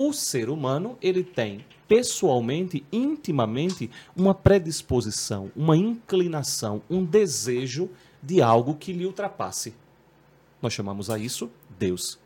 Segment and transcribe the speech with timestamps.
[0.00, 7.90] O ser humano, ele tem pessoalmente, intimamente, uma predisposição, uma inclinação, um desejo
[8.22, 9.74] de algo que lhe ultrapasse.
[10.62, 12.16] Nós chamamos a isso Deus.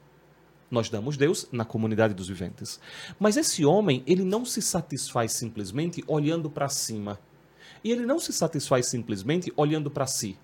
[0.71, 2.79] Nós damos Deus na comunidade dos viventes.
[3.19, 7.19] Mas esse homem, ele não se satisfaz simplesmente olhando para cima.
[7.83, 10.37] E ele não se satisfaz simplesmente olhando para si.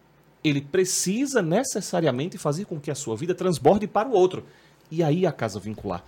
[0.43, 4.47] Ele precisa necessariamente fazer com que a sua vida transborde para o outro.
[4.91, 6.07] E aí a casa vincular.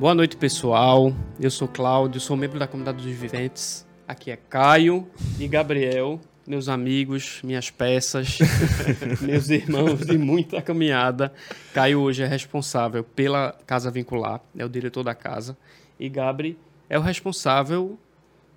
[0.00, 1.14] Boa noite, pessoal.
[1.38, 3.86] Eu sou Cláudio, sou membro da comunidade dos viventes.
[4.08, 5.06] Aqui é Caio
[5.38, 8.38] e Gabriel meus amigos, minhas peças,
[9.20, 11.30] meus irmãos de muita caminhada.
[11.74, 15.54] Caio hoje é responsável pela Casa Vincular, é o diretor da casa.
[15.98, 17.98] E Gabri é o responsável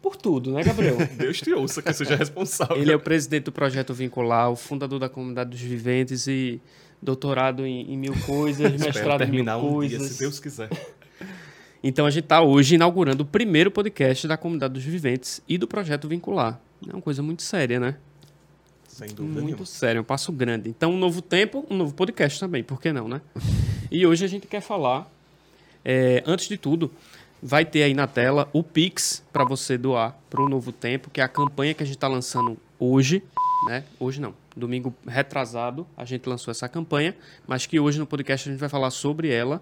[0.01, 0.95] por tudo, né, Gabriel?
[1.17, 2.77] Deus te ouça que seja responsável.
[2.77, 6.61] Ele é o presidente do projeto Vincular, o fundador da comunidade dos viventes e
[7.01, 9.99] doutorado em, em mil coisas, mestrado em mil um coisas.
[9.99, 10.69] Dia, se Deus quiser.
[11.83, 15.67] Então a gente está hoje inaugurando o primeiro podcast da comunidade dos viventes e do
[15.67, 16.57] projeto Vincular.
[16.87, 17.97] É uma coisa muito séria, né?
[18.87, 19.65] Sem dúvida Muito nenhuma.
[19.65, 20.69] sério, é um passo grande.
[20.69, 23.21] Então, um novo tempo, um novo podcast também, por que não, né?
[23.91, 25.11] e hoje a gente quer falar,
[25.83, 26.89] é, antes de tudo,
[27.41, 31.19] vai ter aí na tela o Pix para você doar para o Novo Tempo, que
[31.19, 33.21] é a campanha que a gente está lançando hoje,
[33.67, 33.83] né?
[33.99, 37.13] Hoje não, domingo retrasado a gente lançou essa campanha,
[37.45, 39.61] mas que hoje no podcast a gente vai falar sobre ela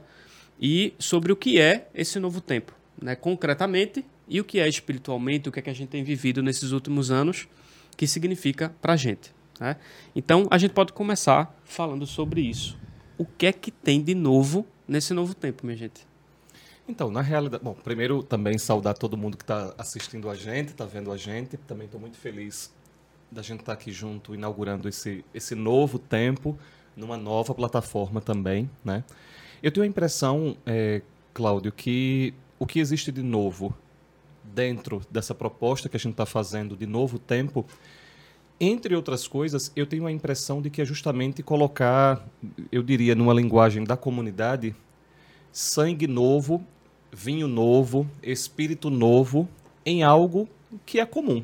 [0.61, 3.15] e sobre o que é esse novo tempo, né?
[3.15, 6.71] Concretamente e o que é espiritualmente, o que é que a gente tem vivido nesses
[6.71, 7.47] últimos anos,
[7.97, 9.33] que significa para a gente.
[9.59, 9.75] Né?
[10.15, 12.77] Então, a gente pode começar falando sobre isso.
[13.17, 16.07] O que é que tem de novo nesse novo tempo, minha gente?
[16.87, 20.85] Então, na realidade, bom, primeiro também saudar todo mundo que está assistindo a gente, está
[20.85, 21.57] vendo a gente.
[21.57, 22.73] Também estou muito feliz
[23.31, 26.57] da gente estar tá aqui junto, inaugurando esse, esse novo tempo,
[26.95, 29.03] numa nova plataforma também, né?
[29.63, 33.75] Eu tenho a impressão, é, Cláudio, que o que existe de novo
[34.43, 37.65] dentro dessa proposta que a gente está fazendo de novo tempo,
[38.59, 42.27] entre outras coisas, eu tenho a impressão de que é justamente colocar,
[42.71, 44.75] eu diria, numa linguagem da comunidade,
[45.51, 46.65] sangue novo,
[47.11, 49.47] vinho novo, espírito novo
[49.85, 50.49] em algo
[50.85, 51.43] que é comum.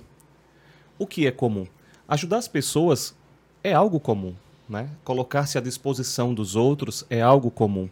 [0.98, 1.68] O que é comum?
[2.08, 3.16] Ajudar as pessoas
[3.64, 4.34] é algo comum.
[4.68, 4.90] Né?
[5.04, 7.90] Colocar-se à disposição dos outros é algo comum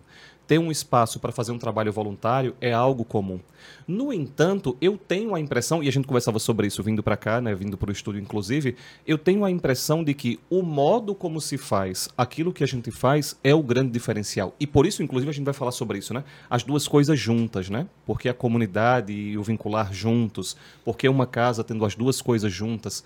[0.48, 3.40] ter um espaço para fazer um trabalho voluntário é algo comum.
[3.88, 7.42] No entanto, eu tenho a impressão, e a gente conversava sobre isso vindo para cá,
[7.42, 8.76] né, vindo para o estúdio inclusive,
[9.08, 12.92] eu tenho a impressão de que o modo como se faz aquilo que a gente
[12.92, 14.56] faz é o grande diferencial.
[14.60, 16.24] E por isso, inclusive, a gente vai falar sobre isso, né?
[16.50, 17.88] As duas coisas juntas, né?
[18.06, 23.04] Porque a comunidade e o vincular juntos, porque uma casa tendo as duas coisas juntas.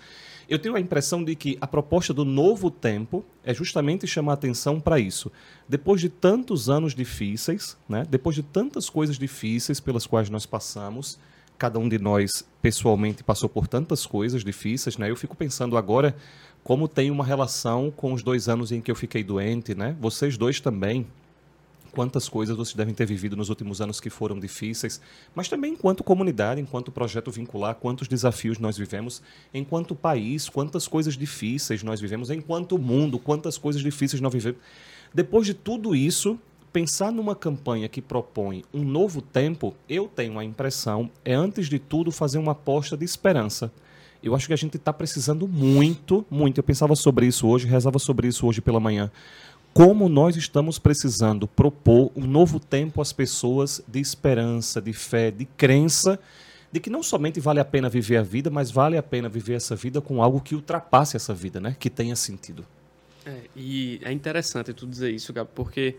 [0.50, 4.80] Eu tenho a impressão de que a proposta do novo tempo é justamente chamar atenção
[4.80, 5.30] para isso.
[5.68, 11.20] Depois de tantos anos difíceis, né, depois de tantas coisas difíceis pelas quais nós passamos,
[11.56, 15.08] cada um de nós pessoalmente passou por tantas coisas difíceis, né?
[15.08, 16.16] Eu fico pensando agora
[16.64, 19.94] como tem uma relação com os dois anos em que eu fiquei doente, né?
[20.00, 21.06] Vocês dois também,
[21.90, 25.00] quantas coisas vocês devem ter vivido nos últimos anos que foram difíceis,
[25.34, 31.16] mas também enquanto comunidade, enquanto projeto vincular, quantos desafios nós vivemos, enquanto país, quantas coisas
[31.16, 34.60] difíceis nós vivemos, enquanto mundo, quantas coisas difíceis nós vivemos.
[35.12, 36.38] Depois de tudo isso,
[36.72, 41.78] pensar numa campanha que propõe um novo tempo, eu tenho a impressão, é antes de
[41.78, 43.72] tudo fazer uma aposta de esperança.
[44.22, 46.58] Eu acho que a gente está precisando muito, muito.
[46.58, 49.10] Eu pensava sobre isso hoje, rezava sobre isso hoje pela manhã
[49.72, 55.44] como nós estamos precisando propor um novo tempo às pessoas de esperança, de fé, de
[55.44, 56.18] crença,
[56.72, 59.54] de que não somente vale a pena viver a vida, mas vale a pena viver
[59.54, 61.76] essa vida com algo que ultrapasse essa vida, né?
[61.78, 62.64] que tenha sentido.
[63.24, 65.96] É, e é interessante tu dizer isso, Gabi, porque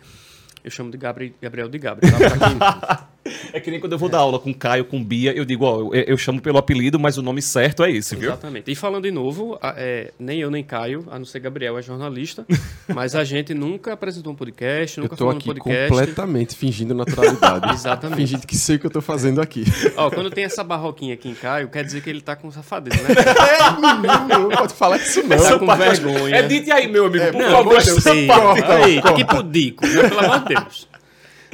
[0.63, 2.17] eu chamo de Gabriel, Gabriel de Gabriel.
[2.59, 3.07] Tá?
[3.53, 4.11] é que nem quando eu vou é.
[4.11, 7.17] dar aula com Caio, com Bia, eu digo, ó, eu, eu, chamo pelo apelido, mas
[7.17, 8.29] o nome certo é esse, viu?
[8.29, 8.71] Exatamente.
[8.71, 12.45] E falando de novo, é, nem eu nem Caio, a não ser Gabriel, é jornalista,
[12.93, 15.89] mas a gente nunca apresentou um podcast, nunca falou um podcast.
[15.89, 17.73] completamente fingindo naturalidade.
[17.73, 18.17] Exatamente.
[18.17, 19.63] Fingindo que sei o que eu tô fazendo aqui.
[19.95, 23.01] Ó, quando tem essa barroquinha aqui em Caio, quer dizer que ele tá com safadeza,
[23.03, 23.09] né?
[23.15, 25.37] é, não, não pode falar isso não.
[25.37, 26.35] Tá com vergonha.
[26.35, 27.73] É dito aí, meu amigo, é, por não, favor.
[27.75, 28.27] Gostei.
[28.31, 30.09] Aí, aqui pro Dico, né?
[30.09, 30.91] pelo amor de Deus.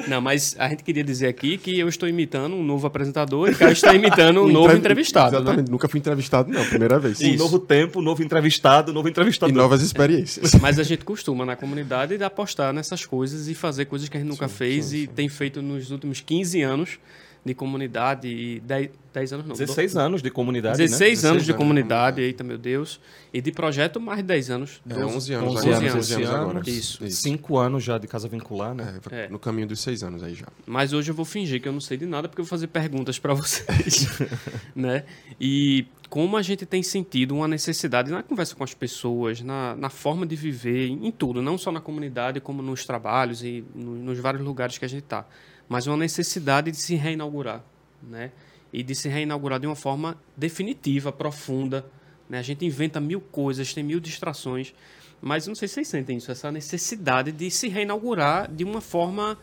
[0.07, 3.53] Não, mas a gente queria dizer aqui que eu estou imitando um novo apresentador e
[3.53, 5.31] o cara está imitando um novo entrevistado.
[5.31, 5.37] Né?
[5.37, 5.71] Exatamente, né?
[5.71, 7.19] nunca fui entrevistado, não, primeira vez.
[7.21, 9.53] Um novo tempo, novo entrevistado, novo entrevistador.
[9.53, 10.53] E novas experiências.
[10.55, 14.29] Mas a gente costuma na comunidade apostar nessas coisas e fazer coisas que a gente
[14.29, 15.07] nunca sim, fez sim, e sim.
[15.07, 16.99] tem feito nos últimos 15 anos
[17.47, 19.55] de comunidade e 10, 10 anos não.
[19.55, 21.29] 16 anos de comunidade, 16 né?
[21.29, 22.99] anos 16 de anos, comunidade, eita meu Deus.
[23.33, 24.81] E de projeto, mais de 10 anos.
[24.87, 26.59] É, 12, 11 anos, 11 agora, anos 11 anos agora.
[26.59, 26.69] ano.
[26.69, 27.09] Isso.
[27.09, 28.99] Cinco anos já de casa vincular, né?
[29.11, 29.29] É, É.
[29.29, 30.45] No caminho dos seis anos aí já.
[30.65, 32.67] Mas hoje eu vou fingir que eu não sei de nada porque eu vou fazer
[32.67, 34.07] perguntas para vocês,
[34.75, 35.03] né?
[35.39, 39.89] E como a gente tem sentido uma necessidade na conversa com as pessoas, na, na
[39.89, 44.17] forma de viver, em tudo, não só na comunidade, como nos trabalhos e no- nos
[44.19, 45.25] vários lugares que a gente está,
[45.69, 47.63] mas uma necessidade de se reinaugurar,
[48.01, 48.31] né?
[48.71, 51.85] E de se reinaugurar de uma forma definitiva, profunda.
[52.29, 52.37] Né?
[52.39, 54.73] A gente inventa mil coisas, tem mil distrações,
[55.21, 59.37] mas não sei se vocês sentem isso, essa necessidade de se reinaugurar de uma forma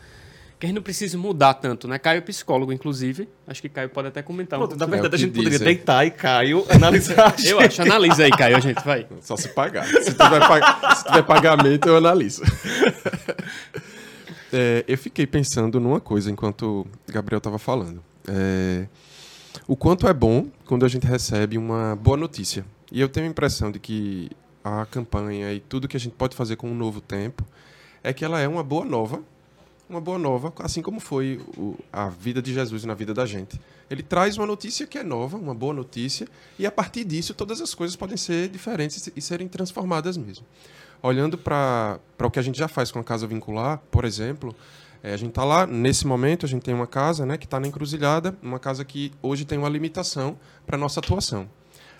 [0.61, 1.99] que a gente não precisa mudar tanto, né?
[1.99, 3.29] Caio é psicólogo, inclusive.
[3.47, 5.03] Acho que Caio pode até comentar um Pronto, na pouquinho.
[5.03, 5.75] verdade, É a gente poderia dizem.
[5.75, 7.35] deitar e Caio analisar.
[7.37, 7.82] a Eu acho.
[7.82, 9.06] Analisa aí, Caio, a gente vai.
[9.20, 9.85] Só se pagar.
[9.87, 12.43] Se tiver, pag- se tiver pagamento, eu analiso.
[14.56, 18.01] É, eu fiquei pensando numa coisa enquanto o Gabriel estava falando.
[18.29, 18.87] É,
[19.67, 22.65] o quanto é bom quando a gente recebe uma boa notícia.
[22.93, 24.31] E eu tenho a impressão de que
[24.62, 27.45] a campanha e tudo que a gente pode fazer com um novo tempo
[28.01, 29.21] é que ela é uma boa nova.
[29.89, 33.61] Uma boa nova, assim como foi o- a vida de Jesus na vida da gente.
[33.91, 36.27] Ele traz uma notícia que é nova, uma boa notícia,
[36.59, 40.47] e a partir disso todas as coisas podem ser diferentes e serem transformadas mesmo.
[41.05, 44.56] Olhando para o que a gente já faz com a casa vincular, por exemplo,
[45.03, 47.61] eh, a gente está lá, nesse momento, a gente tem uma casa né, que está
[47.61, 51.47] na encruzilhada, uma casa que hoje tem uma limitação para nossa atuação.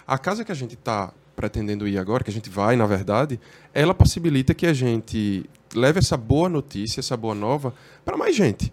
[0.07, 3.39] A casa que a gente está pretendendo ir agora, que a gente vai, na verdade,
[3.75, 7.75] ela possibilita que a gente leve essa boa notícia, essa boa nova,
[8.07, 8.73] para mais gente.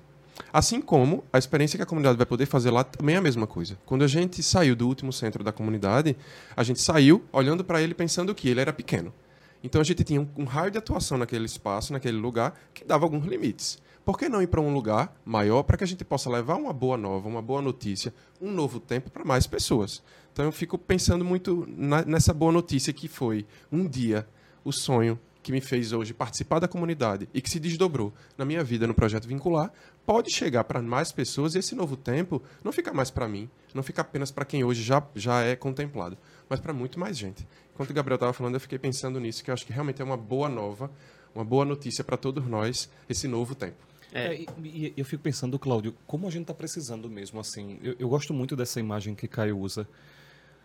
[0.54, 3.46] Assim como a experiência que a comunidade vai poder fazer lá também é a mesma
[3.46, 3.78] coisa.
[3.86, 6.16] Quando a gente saiu do último centro da comunidade,
[6.56, 9.14] a gente saiu olhando para ele pensando que ele era pequeno.
[9.64, 13.26] Então a gente tinha um, raio de atuação naquele espaço, naquele lugar, que dava alguns
[13.26, 13.80] limites.
[14.04, 16.74] Por que não ir para um lugar maior para que a gente possa levar uma
[16.74, 18.12] boa nova, uma boa notícia,
[18.42, 20.02] um novo tempo para mais pessoas?
[20.34, 24.28] Então eu fico pensando muito na- nessa boa notícia que foi um dia
[24.64, 28.64] o sonho que me fez hoje participar da comunidade e que se desdobrou na minha
[28.64, 29.72] vida no projeto vincular
[30.06, 33.82] pode chegar para mais pessoas e esse novo tempo não fica mais para mim, não
[33.82, 36.16] fica apenas para quem hoje já, já é contemplado,
[36.48, 37.48] mas para muito mais gente.
[37.82, 40.06] Enquanto o Gabriel estava falando, eu fiquei pensando nisso, que eu acho que realmente é
[40.06, 40.92] uma boa nova,
[41.34, 43.78] uma boa notícia para todos nós, esse novo tempo.
[44.14, 47.80] É, e, e eu fico pensando, Cláudio, como a gente está precisando mesmo, assim.
[47.82, 49.88] Eu, eu gosto muito dessa imagem que Caio usa.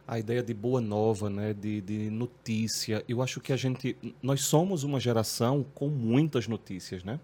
[0.07, 3.03] A ideia de boa nova, né, de, de notícia.
[3.09, 3.97] Eu acho que a gente.
[4.23, 7.19] Nós somos uma geração com muitas notícias, né?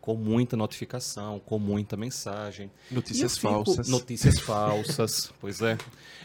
[0.00, 2.72] Com muita notificação, com muita mensagem.
[2.90, 3.88] Notícias fico- falsas.
[3.88, 5.78] Notícias falsas, pois é.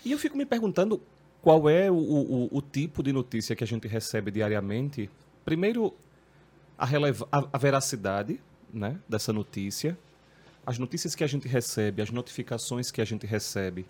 [0.03, 0.99] E eu fico me perguntando
[1.43, 5.09] qual é o, o, o tipo de notícia que a gente recebe diariamente.
[5.43, 5.93] Primeiro,
[6.77, 8.39] a, a, a veracidade
[8.73, 9.97] né, dessa notícia.
[10.65, 13.85] As notícias que a gente recebe, as notificações que a gente recebe,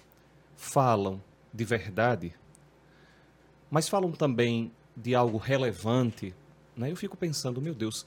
[0.57, 1.21] falam
[1.53, 2.33] de verdade,
[3.69, 6.33] mas falam também de algo relevante.
[6.75, 6.91] Né?
[6.91, 8.03] Eu fico pensando, meu Deus,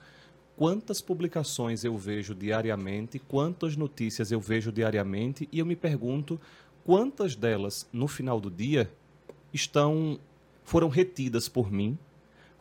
[0.56, 6.40] quantas publicações eu vejo diariamente, quantas notícias eu vejo diariamente, e eu me pergunto
[6.84, 8.90] quantas delas, no final do dia,
[9.56, 10.20] estão
[10.64, 11.98] foram retidas por mim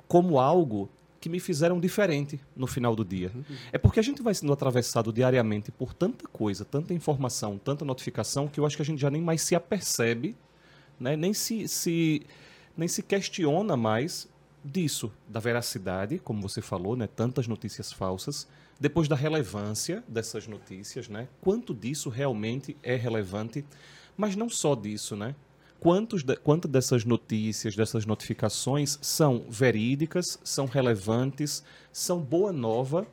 [0.08, 0.90] como algo
[1.20, 3.32] que me fizeram diferente no final do dia.
[3.72, 8.48] É porque a gente vai sendo atravessado diariamente por tanta coisa, tanta informação, tanta notificação,
[8.48, 10.36] que eu acho que a gente já nem mais se apercebe,
[11.00, 11.16] né?
[11.16, 12.22] nem, se, se,
[12.78, 14.30] nem se questiona mais
[14.64, 17.08] disso, da veracidade, como você falou, né?
[17.08, 18.48] tantas notícias falsas,
[18.80, 21.28] depois da relevância dessas notícias, né?
[21.42, 23.66] quanto disso realmente é relevante,
[24.16, 25.34] mas não só disso, né?
[25.86, 31.64] Quantos de, quanto dessas notícias, dessas notificações são verídicas, são relevantes,
[31.94, 33.06] são boa nova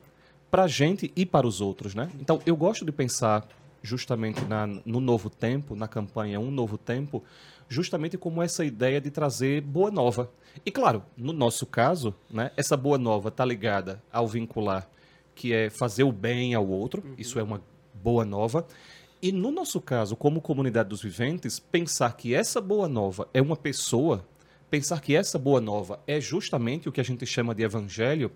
[0.51, 2.11] para a gente e para os outros, né?
[2.19, 3.47] Então, eu gosto de pensar
[3.83, 7.23] justamente na, no novo tempo, na campanha Um Novo Tempo,
[7.69, 10.31] justamente como essa ideia de trazer boa nova.
[10.65, 14.89] E claro, no nosso caso, né, essa boa nova está ligada ao vincular,
[15.35, 17.61] que é fazer o bem ao outro, isso é uma
[17.93, 18.67] boa nova.
[19.23, 23.57] E no nosso caso, como comunidade dos viventes, pensar que essa boa nova é uma
[23.57, 24.27] pessoa,
[24.69, 28.33] pensar que essa boa nova é justamente o que a gente chama de evangelho,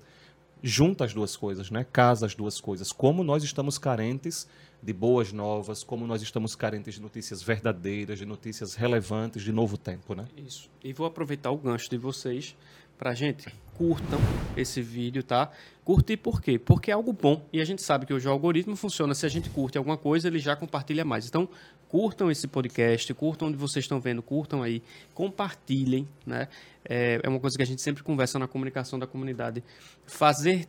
[0.62, 1.84] junta as duas coisas, né?
[1.92, 2.92] Casa as duas coisas.
[2.92, 4.46] Como nós estamos carentes
[4.80, 9.76] de boas novas, como nós estamos carentes de notícias verdadeiras, de notícias relevantes de novo
[9.76, 10.28] tempo, né?
[10.36, 10.70] Isso.
[10.84, 12.54] E vou aproveitar o gancho de vocês
[12.98, 14.18] pra gente curtam
[14.56, 15.50] esse vídeo, tá?
[15.84, 16.58] Curtir por quê?
[16.58, 19.14] Porque é algo bom e a gente sabe que hoje o algoritmo funciona.
[19.14, 21.26] Se a gente curte alguma coisa, ele já compartilha mais.
[21.26, 21.48] Então,
[21.88, 24.82] curtam esse podcast, curtam onde vocês estão vendo, curtam aí,
[25.14, 26.48] compartilhem, né?
[26.84, 29.62] É, é uma coisa que a gente sempre conversa na comunicação da comunidade.
[30.06, 30.66] Fazer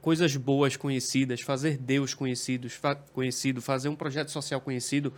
[0.00, 2.80] coisas boas conhecidas, fazer Deus conhecidos,
[3.12, 5.12] conhecido, fazer um projeto social conhecido,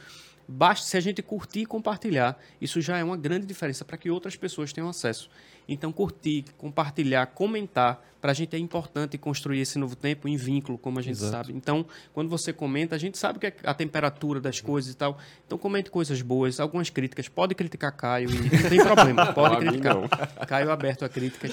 [0.48, 2.38] basta se a gente curtir e compartilhar.
[2.60, 5.28] Isso já é uma grande diferença para que outras pessoas tenham acesso.
[5.68, 10.78] Então, curtir, compartilhar, comentar, para a gente é importante construir esse novo tempo em vínculo,
[10.78, 11.32] como a gente Exato.
[11.32, 11.52] sabe.
[11.52, 15.18] Então, quando você comenta, a gente sabe que é a temperatura das coisas e tal.
[15.44, 17.28] Então, comente coisas boas, algumas críticas.
[17.28, 19.26] Pode criticar Caio, e não tem problema.
[19.34, 20.46] Pode A mim criticar.
[20.46, 21.50] Caio aberto a críticas.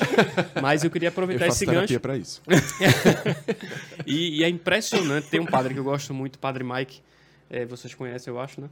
[0.62, 2.00] Mas eu queria Eu aproveitar faço esse gancho.
[2.00, 2.42] para isso.
[4.06, 5.28] E, e é impressionante.
[5.30, 7.02] Tem um padre que eu gosto muito, o Padre Mike.
[7.54, 8.70] É, vocês conhecem, eu acho, né?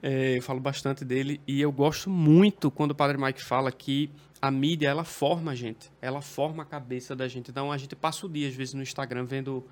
[0.00, 1.40] É, eu falo bastante dele.
[1.48, 4.08] E eu gosto muito quando o Padre Mike fala que
[4.40, 5.90] a mídia, ela forma a gente.
[6.00, 7.50] Ela forma a cabeça da gente.
[7.50, 9.66] Então, a gente passa o dia, às vezes, no Instagram vendo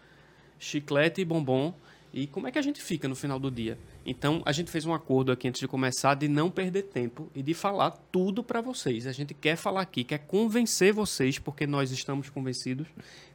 [0.59, 1.73] chiclete e bombom.
[2.12, 3.79] E como é que a gente fica no final do dia?
[4.05, 7.45] Então, a gente fez um acordo aqui antes de começar de não perder tempo e
[7.45, 9.07] de falar tudo para vocês.
[9.07, 12.88] A gente quer falar aqui, quer convencer vocês, porque nós estamos convencidos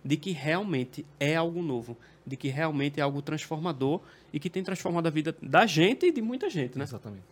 [0.04, 4.02] de que realmente é algo novo, de que realmente é algo transformador
[4.32, 6.84] e que tem transformado a vida da gente e de muita gente, né?
[6.84, 7.24] Exatamente.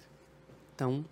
[0.76, 1.06] Então,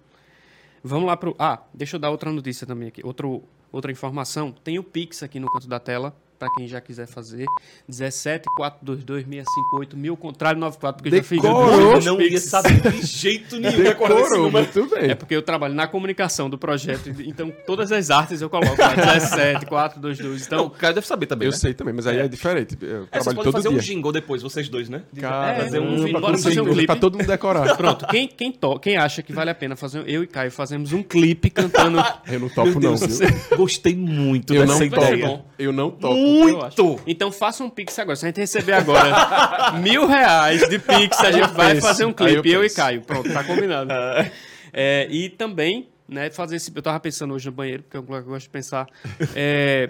[0.84, 1.36] vamos lá pro.
[1.40, 3.06] Ah, deixa eu dar outra notícia também aqui.
[3.06, 4.52] Outro, outra informação.
[4.52, 7.46] Tem o Pix aqui no canto da tela, para quem já quiser fazer.
[7.92, 11.82] 17422658000, mil contrário 94, porque eu já fiz Decorou.
[11.92, 15.12] muitos não ia saber de jeito nenhum Decorou, muito bem.
[15.12, 18.96] É porque eu trabalho na comunicação do projeto, então todas as artes eu coloco lá,
[18.96, 20.46] 17, 422.
[20.46, 21.58] Então, o Então, cara deve saber também, Eu né?
[21.58, 22.78] sei também, mas aí é, diferente.
[22.82, 23.78] Eu É, vocês trabalho podem todo fazer dia.
[23.78, 25.04] um jingle depois, vocês dois, né?
[25.20, 26.86] Cara, fazer um um vídeo, pra bora fazer um clipe.
[26.86, 27.76] pra todo mundo decorar.
[27.78, 30.94] pronto, quem, quem, to, quem acha que vale a pena fazer, eu e Caio fazemos
[30.94, 32.00] um clipe cantando.
[32.28, 33.58] Eu não topo Meu não, Deus, viu?
[33.58, 35.46] gostei muito Eu dessa não topo.
[35.58, 36.16] Eu não topo.
[36.30, 37.00] Muito!
[37.06, 38.16] Então faça um Pix agora.
[38.16, 42.50] Se a gente receber agora mil reais de Pix, a gente vai fazer um clipe,
[42.50, 42.70] eu eu, e.
[42.70, 43.02] Caio.
[43.02, 43.90] Pronto, tá combinado.
[44.72, 46.72] É, e também, né, fazer esse.
[46.76, 48.88] Eu tava pensando hoje no banheiro, porque é um lugar que eu gosto de pensar.
[49.36, 49.90] É,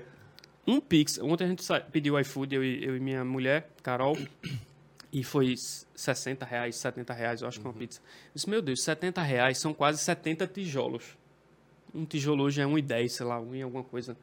[0.65, 1.19] um Pix.
[1.21, 4.17] Ontem a gente pediu iFood, eu e, eu e minha mulher, Carol.
[5.11, 5.55] E foi
[5.95, 7.99] 60 reais, 70 reais, eu acho que é uma pizza.
[7.99, 11.17] Eu disse, meu Deus, 70 reais são quase 70 tijolos.
[11.93, 14.15] Um tijolo hoje é 1,10, sei lá, 1 e alguma coisa.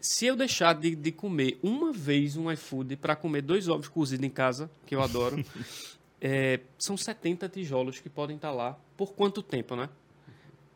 [0.00, 4.24] Se eu deixar de, de comer uma vez um iFood para comer dois ovos cozidos
[4.24, 5.44] em casa, que eu adoro,
[6.20, 8.78] é, são 70 tijolos que podem estar lá.
[8.96, 9.88] Por quanto tempo, né?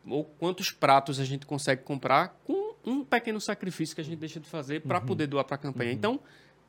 [0.06, 4.38] Ou quantos pratos a gente consegue comprar com um pequeno sacrifício que a gente deixa
[4.38, 5.92] de fazer para poder doar para a campanha.
[5.92, 6.20] Então,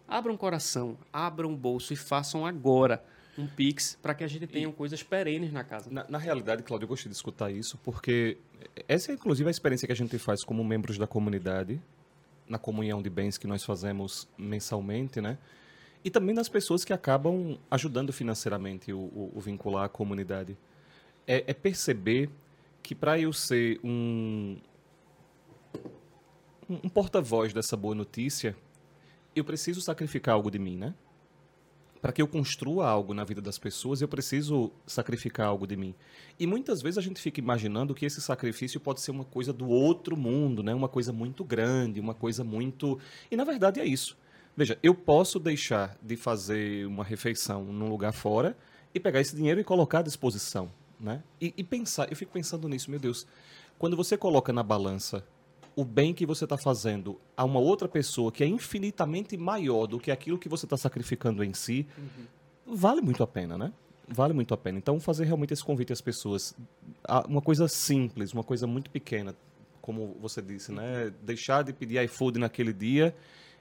[0.08, 3.04] abram um coração, abram um bolso e façam agora
[3.38, 5.90] um Pix para que a gente tenha coisas perenes na casa.
[5.92, 8.38] Na, na realidade, Claudio, eu gostei de escutar isso, porque
[8.88, 11.82] essa é inclusive a experiência que a gente faz como membros da comunidade,
[12.48, 15.38] na comunhão de bens que nós fazemos mensalmente, né?
[16.04, 20.56] E também das pessoas que acabam ajudando financeiramente o, o- o vincular à comunidade.
[21.26, 22.30] É, é perceber
[22.84, 24.58] que para eu ser um,
[26.70, 28.56] um porta-voz dessa boa notícia,
[29.36, 30.94] eu preciso sacrificar algo de mim, né?
[32.06, 35.96] Para que eu construa algo na vida das pessoas, eu preciso sacrificar algo de mim.
[36.40, 39.68] E muitas vezes a gente fica imaginando que esse sacrifício pode ser uma coisa do
[39.68, 40.72] outro mundo, né?
[40.76, 43.00] Uma coisa muito grande, uma coisa muito.
[43.32, 44.16] E na verdade é isso.
[44.56, 48.56] Veja, eu posso deixar de fazer uma refeição num lugar fora
[48.94, 51.24] e pegar esse dinheiro e colocar à disposição, né?
[51.42, 53.26] E, e pensar, eu fico pensando nisso, meu Deus.
[53.80, 55.26] Quando você coloca na balança
[55.76, 60.00] o bem que você está fazendo a uma outra pessoa que é infinitamente maior do
[60.00, 61.86] que aquilo que você está sacrificando em si,
[62.66, 63.74] vale muito a pena, né?
[64.08, 64.78] Vale muito a pena.
[64.78, 66.56] Então, fazer realmente esse convite às pessoas,
[67.28, 69.36] uma coisa simples, uma coisa muito pequena,
[69.82, 71.12] como você disse, né?
[71.24, 73.16] Deixar de pedir iFood naquele dia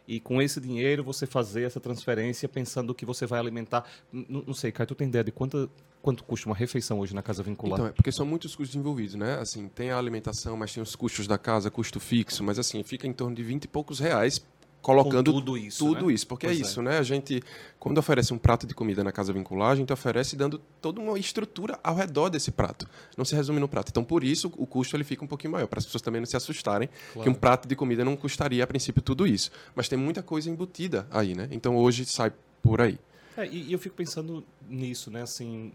[0.06, 3.84] e com esse dinheiro você fazer essa transferência pensando que você vai alimentar.
[4.12, 5.70] N- não sei, Caio, tu tem ideia de quanto,
[6.04, 7.78] quanto custa uma refeição hoje na casa vincular?
[7.78, 9.38] Então, é porque são muitos custos envolvidos, né?
[9.40, 13.06] Assim, tem a alimentação, mas tem os custos da casa, custo fixo, mas assim, fica
[13.06, 14.44] em torno de 20 e poucos reais
[14.82, 16.12] colocando Com tudo isso, tudo né?
[16.12, 16.62] isso, porque Pois é é.
[16.62, 16.98] isso, né?
[16.98, 17.42] A gente,
[17.78, 21.18] quando oferece um prato de comida na casa vincular, a gente oferece dando toda uma
[21.18, 22.86] estrutura ao redor desse prato.
[23.16, 23.88] Não se resume no prato.
[23.88, 26.26] Então, por isso, o custo ele fica um pouquinho maior, para as pessoas também não
[26.26, 29.50] se assustarem, que um prato de comida não custaria, a princípio, tudo isso.
[29.74, 31.48] Mas tem muita coisa embutida aí, né?
[31.50, 32.30] Então, hoje sai
[32.62, 32.98] por aí.
[33.36, 35.22] É, e, e eu fico pensando nisso, né?
[35.22, 35.72] Assim,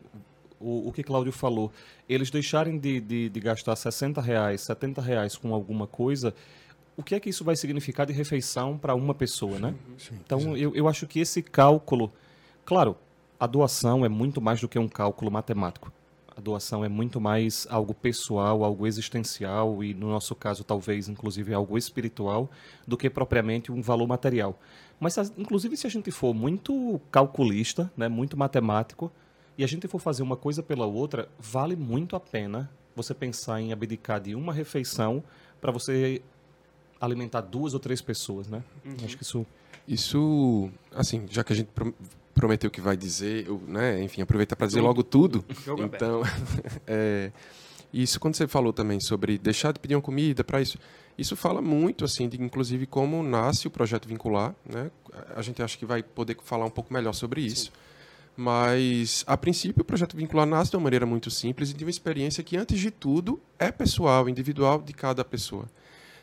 [0.59, 1.71] o, o que Cláudio falou.
[2.07, 6.33] Eles deixarem de, de, de gastar 60 reais, 70 reais com alguma coisa,
[6.97, 9.73] o que é que isso vai significar de refeição para uma pessoa, né?
[10.11, 12.11] Então, eu, eu acho que esse cálculo...
[12.65, 12.97] Claro,
[13.39, 15.91] a doação é muito mais do que um cálculo matemático.
[16.35, 21.53] A doação é muito mais algo pessoal, algo existencial e, no nosso caso, talvez, inclusive,
[21.53, 22.49] algo espiritual,
[22.85, 24.59] do que propriamente um valor material.
[24.99, 29.11] Mas, as- inclusive, se a gente for muito calculista, né, muito matemático,
[29.57, 33.61] e a gente for fazer uma coisa pela outra, vale muito a pena você pensar
[33.61, 35.23] em abdicar de uma refeição
[35.61, 36.21] para você
[36.99, 38.61] alimentar duas ou três pessoas, né?
[39.05, 39.45] Acho que isso
[39.87, 41.93] Isso, assim, já que a gente pro-
[42.33, 45.43] prometeu que vai dizer, eu, né, enfim, aproveitar para dizer logo tudo.
[45.95, 46.21] Então,
[46.87, 47.31] é,
[47.93, 50.77] isso quando você falou também sobre deixar de pedir uma comida para isso,
[51.19, 54.89] isso fala muito, assim, de inclusive como nasce o projeto vincular, né?
[55.35, 57.71] A gente acha que vai poder falar um pouco melhor sobre isso.
[58.37, 61.89] Mas, a princípio, o projeto vincular nasce de uma maneira muito simples e de uma
[61.89, 65.65] experiência que, antes de tudo, é pessoal, individual de cada pessoa.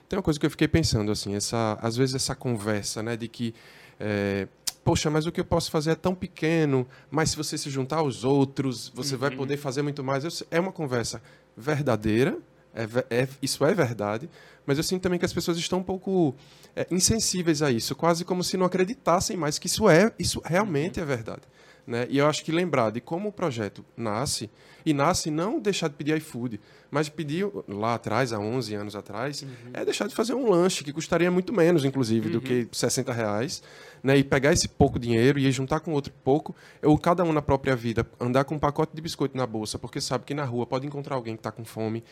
[0.08, 3.28] Tem uma coisa que eu fiquei pensando, assim, essa, às vezes essa conversa, né, de
[3.28, 3.54] que,
[4.00, 4.48] é,
[4.82, 7.98] poxa, mas o que eu posso fazer é tão pequeno, mas se você se juntar
[7.98, 10.42] aos outros, você vai poder fazer muito mais.
[10.50, 11.20] É uma conversa
[11.54, 12.38] verdadeira,
[12.76, 14.28] é é- isso é verdade,
[14.66, 16.34] mas eu sinto também que as pessoas estão um pouco
[16.74, 21.00] é, insensíveis a isso, quase como se não acreditassem mais que isso é, isso realmente
[21.00, 21.42] é verdade.
[21.86, 22.06] Né?
[22.10, 24.50] E eu acho que lembrar de como o projeto nasce,
[24.84, 28.96] e nasce não deixar de pedir iFood, mas de pedir lá atrás, há 11 anos
[28.96, 33.12] atrás, é deixar de fazer um lanche que custaria muito menos, inclusive, do que 60
[33.12, 33.62] reais,
[34.02, 34.16] né?
[34.16, 37.76] e pegar esse pouco dinheiro e juntar com outro pouco, ou cada um na própria
[37.76, 40.86] vida, andar com um pacote de biscoito na bolsa, porque sabe que na rua pode
[40.86, 42.02] encontrar alguém que está com fome.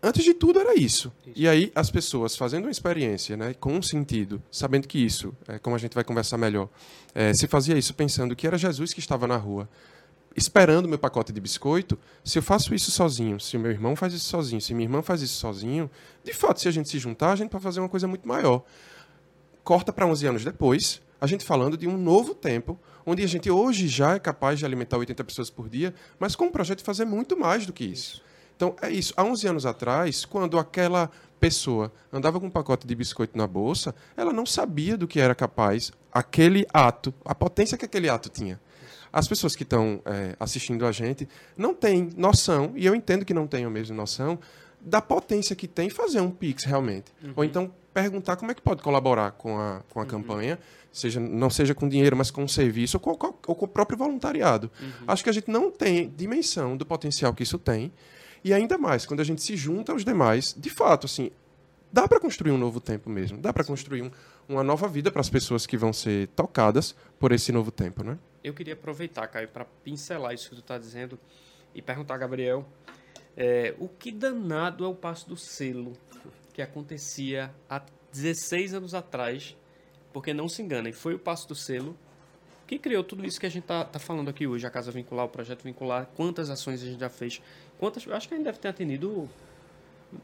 [0.00, 1.12] Antes de tudo era isso.
[1.34, 5.58] E aí as pessoas fazendo uma experiência, né, com um sentido, sabendo que isso, é,
[5.58, 6.68] como a gente vai conversar melhor,
[7.14, 9.68] é, se fazia isso pensando que era Jesus que estava na rua,
[10.36, 14.12] esperando meu pacote de biscoito, se eu faço isso sozinho, se o meu irmão faz
[14.14, 15.90] isso sozinho, se minha irmã faz isso sozinho,
[16.22, 18.64] de fato, se a gente se juntar, a gente pode fazer uma coisa muito maior.
[19.64, 23.50] Corta para 11 anos depois, a gente falando de um novo tempo, onde a gente
[23.50, 26.84] hoje já é capaz de alimentar 80 pessoas por dia, mas com um projeto de
[26.84, 28.22] fazer muito mais do que isso.
[28.58, 29.14] Então, é isso.
[29.16, 33.94] Há 11 anos atrás, quando aquela pessoa andava com um pacote de biscoito na bolsa,
[34.16, 38.60] ela não sabia do que era capaz aquele ato, a potência que aquele ato tinha.
[39.12, 43.32] As pessoas que estão é, assistindo a gente não têm noção, e eu entendo que
[43.32, 44.40] não tenham mesmo noção,
[44.80, 47.12] da potência que tem fazer um Pix realmente.
[47.36, 50.58] Ou então perguntar como é que pode colaborar com a, com a campanha,
[50.92, 53.96] seja, não seja com dinheiro, mas com um serviço ou com, ou com o próprio
[53.96, 54.68] voluntariado.
[55.06, 57.92] Acho que a gente não tem dimensão do potencial que isso tem.
[58.48, 61.30] E ainda mais, quando a gente se junta aos demais, de fato, assim,
[61.92, 63.36] dá para construir um novo tempo mesmo.
[63.36, 64.10] Dá para construir um-
[64.48, 68.18] uma nova vida para as pessoas que vão ser tocadas por esse novo tempo, né?
[68.42, 71.18] Eu queria aproveitar, Caio, para pincelar isso que tu está dizendo
[71.74, 72.66] e perguntar a Gabriel
[73.36, 75.92] é, o que danado é o passo do selo
[76.54, 79.54] que acontecia há 16 anos atrás,
[80.10, 81.94] porque não se enganem, foi o passo do selo
[82.68, 85.24] que criou tudo isso que a gente está tá falando aqui hoje, a Casa Vincular,
[85.24, 87.40] o Projeto Vincular, quantas ações a gente já fez,
[87.78, 89.28] quantas, eu acho que a gente deve ter atendido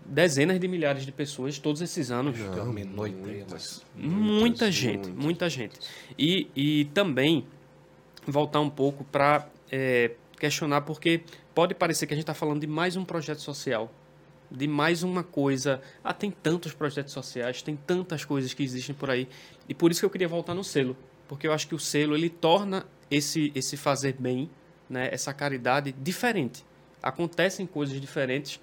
[0.04, 2.36] dezenas de milhares de pessoas todos esses anos.
[2.72, 5.24] menor ideia, mas Muita gente, muitas.
[5.24, 5.78] muita gente.
[6.18, 7.46] E, e também
[8.26, 9.48] voltar um pouco para
[10.38, 11.22] questionar, porque
[11.54, 13.90] pode parecer que a gente está falando de mais um projeto social,
[14.50, 15.80] de mais uma coisa.
[16.02, 19.28] Ah, tem tantos projetos sociais, tem tantas coisas que existem por aí.
[19.68, 20.96] E por isso que eu queria voltar no selo,
[21.28, 24.50] porque eu acho que o selo ele torna esse, esse fazer bem,
[24.88, 26.64] né, essa caridade diferente.
[27.02, 28.60] Acontecem coisas diferentes.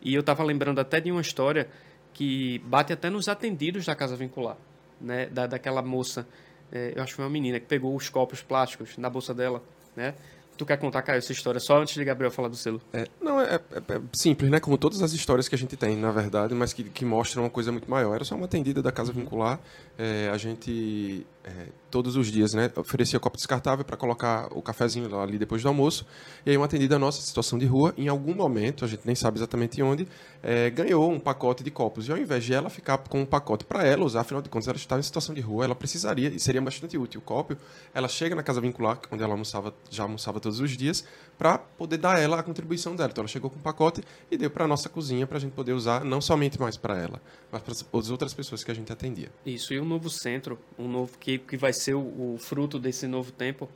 [0.00, 1.68] E eu estava lembrando até de uma história
[2.12, 4.56] que bate até nos atendidos da casa vincular,
[5.00, 5.26] né?
[5.26, 6.26] Da, daquela moça,
[6.70, 9.62] é, eu acho que foi uma menina que pegou os copos plásticos na bolsa dela,
[9.94, 10.14] né?
[10.56, 12.80] Tu quer contar, Caio, essa história só antes de Gabriel falar do selo?
[12.92, 14.60] É, não, é, é- é simples, né?
[14.60, 17.50] Como todas as histórias que a gente tem, na verdade, mas que, que mostram uma
[17.50, 18.14] coisa muito maior.
[18.14, 19.58] Era só uma atendida da Casa Vincular.
[19.96, 25.08] É, a gente, é, todos os dias, né, oferecia copo descartável para colocar o cafezinho
[25.10, 26.06] lá ali depois do almoço.
[26.46, 29.38] E aí uma atendida nossa, situação de rua, em algum momento, a gente nem sabe
[29.38, 30.06] exatamente onde,
[30.42, 32.08] é, ganhou um pacote de copos.
[32.08, 34.68] E ao invés de ela ficar com um pacote para ela usar, afinal de contas,
[34.68, 37.56] ela estava em situação de rua, ela precisaria, e seria bastante útil o copo.
[37.92, 41.04] Ela chega na Casa Vincular, onde ela almoçava, já almoçava todos os dias,
[41.42, 43.10] para poder dar a ela a contribuição dela.
[43.10, 44.00] Então ela chegou com um pacote
[44.30, 46.96] e deu para a nossa cozinha para a gente poder usar, não somente mais para
[46.96, 49.28] ela, mas para as outras pessoas que a gente atendia.
[49.44, 53.08] Isso, e o novo centro, um novo que, que vai ser o, o fruto desse
[53.08, 53.68] novo tempo,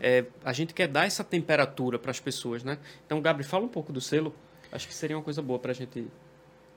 [0.00, 2.78] é, a gente quer dar essa temperatura para as pessoas, né?
[3.04, 4.34] Então, Gabriel, fala um pouco do selo.
[4.72, 6.06] Acho que seria uma coisa boa para a gente.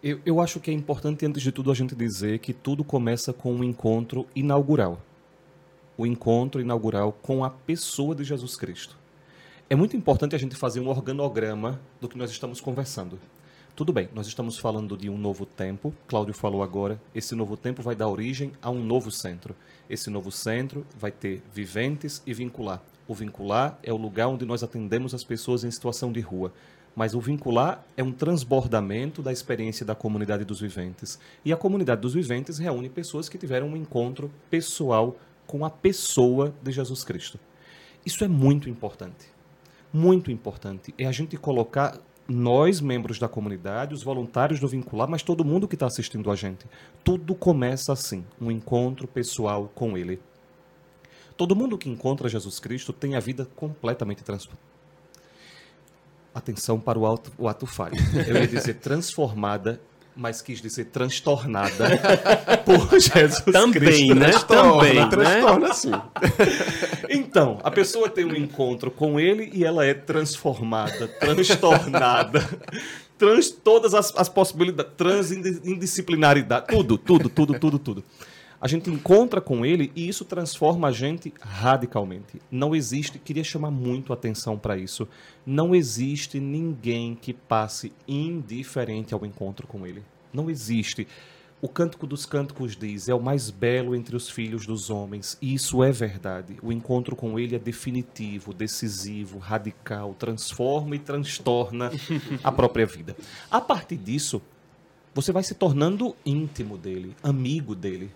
[0.03, 3.32] Eu, eu acho que é importante, antes de tudo, a gente dizer que tudo começa
[3.32, 5.01] com um encontro inaugural.
[5.97, 9.01] O encontro inaugural com a pessoa de Jesus Cristo.
[9.69, 13.17] É muito importante a gente fazer um organograma do que nós estamos conversando.
[13.76, 17.82] Tudo bem, nós estamos falando de um novo tempo, Cláudio falou agora, esse novo tempo
[17.82, 19.56] vai dar origem a um novo centro.
[19.89, 22.84] Esse novo centro vai ter viventes e vincular.
[23.08, 26.54] O vincular é o lugar onde nós atendemos as pessoas em situação de rua.
[26.93, 31.17] Mas o vincular é um transbordamento da experiência da comunidade dos viventes.
[31.43, 36.54] E a comunidade dos viventes reúne pessoas que tiveram um encontro pessoal com a pessoa
[36.62, 37.39] de Jesus Cristo.
[38.06, 39.33] Isso é muito importante.
[39.93, 40.93] Muito importante.
[40.97, 45.67] É a gente colocar nós, membros da comunidade, os voluntários do Vincular, mas todo mundo
[45.67, 46.65] que está assistindo a gente.
[47.03, 50.19] Tudo começa assim, um encontro pessoal com Ele.
[51.36, 54.63] Todo mundo que encontra Jesus Cristo tem a vida completamente transformada.
[56.34, 57.95] Atenção para o, alto, o ato falho.
[58.27, 59.79] Eu ia dizer transformada,
[60.15, 61.86] mas quis dizer transtornada
[62.65, 64.15] por Jesus Também, Cristo.
[64.15, 64.30] né?
[64.30, 65.08] Transtorna, Também, né?
[65.10, 65.91] transtorna sim.
[67.10, 72.47] Então, a pessoa tem um encontro com ele e ela é transformada, transtornada,
[73.17, 78.04] trans, todas as, as possibilidades, transindisciplinaridade, tudo, tudo, tudo, tudo, tudo.
[78.63, 82.41] A gente encontra com ele e isso transforma a gente radicalmente.
[82.49, 85.06] Não existe, queria chamar muito atenção para isso,
[85.45, 90.02] não existe ninguém que passe indiferente ao encontro com ele.
[90.34, 91.06] Não existe.
[91.62, 95.38] O Cântico dos Cânticos diz: é o mais belo entre os filhos dos homens.
[95.41, 96.56] E isso é verdade.
[96.63, 101.91] O encontro com ele é definitivo, decisivo, radical, transforma e transtorna
[102.41, 103.13] a própria vida.
[103.52, 104.41] A partir disso,
[105.13, 108.10] você vai se tornando íntimo dele, amigo dele.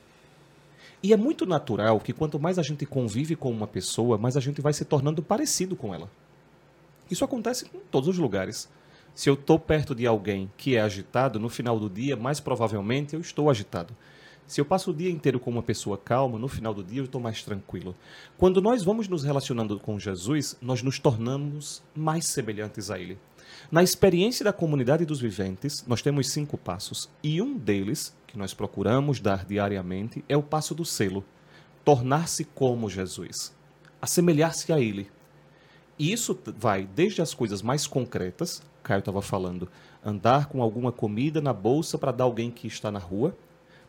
[1.01, 4.39] E é muito natural que quanto mais a gente convive com uma pessoa, mais a
[4.39, 6.09] gente vai se tornando parecido com ela.
[7.09, 8.69] Isso acontece em todos os lugares.
[9.13, 13.13] Se eu estou perto de alguém que é agitado, no final do dia, mais provavelmente
[13.13, 13.95] eu estou agitado.
[14.47, 17.05] Se eu passo o dia inteiro com uma pessoa calma, no final do dia eu
[17.05, 17.95] estou mais tranquilo.
[18.37, 23.17] Quando nós vamos nos relacionando com Jesus, nós nos tornamos mais semelhantes a Ele.
[23.69, 28.53] Na experiência da comunidade dos viventes, nós temos cinco passos, e um deles, que nós
[28.53, 31.25] procuramos dar diariamente, é o passo do selo
[31.83, 33.53] tornar-se como Jesus,
[34.01, 35.09] assemelhar-se a Ele.
[35.99, 39.69] E isso vai desde as coisas mais concretas, Caio estava falando,
[40.03, 43.35] andar com alguma comida na bolsa para dar alguém que está na rua,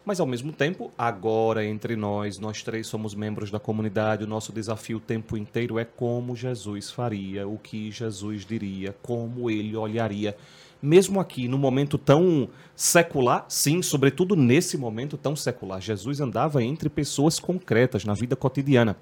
[0.09, 4.51] mas ao mesmo tempo, agora entre nós, nós três somos membros da comunidade, o nosso
[4.55, 10.35] desafio o tempo inteiro é como Jesus faria, o que Jesus diria, como ele olharia.
[10.81, 16.89] Mesmo aqui, no momento tão secular, sim, sobretudo nesse momento tão secular, Jesus andava entre
[16.89, 18.97] pessoas concretas na vida cotidiana.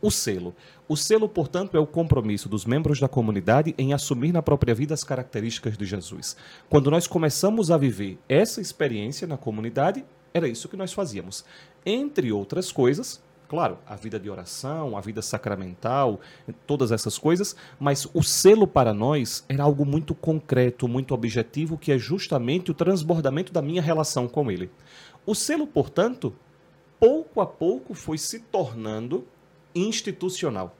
[0.00, 0.54] O selo.
[0.86, 4.94] O selo, portanto, é o compromisso dos membros da comunidade em assumir na própria vida
[4.94, 6.36] as características de Jesus.
[6.68, 11.44] Quando nós começamos a viver essa experiência na comunidade, era isso que nós fazíamos.
[11.86, 16.20] Entre outras coisas, claro, a vida de oração, a vida sacramental,
[16.66, 21.92] todas essas coisas, mas o selo para nós era algo muito concreto, muito objetivo, que
[21.92, 24.68] é justamente o transbordamento da minha relação com ele.
[25.24, 26.34] O selo, portanto,
[26.98, 29.24] pouco a pouco foi se tornando
[29.72, 30.76] institucional.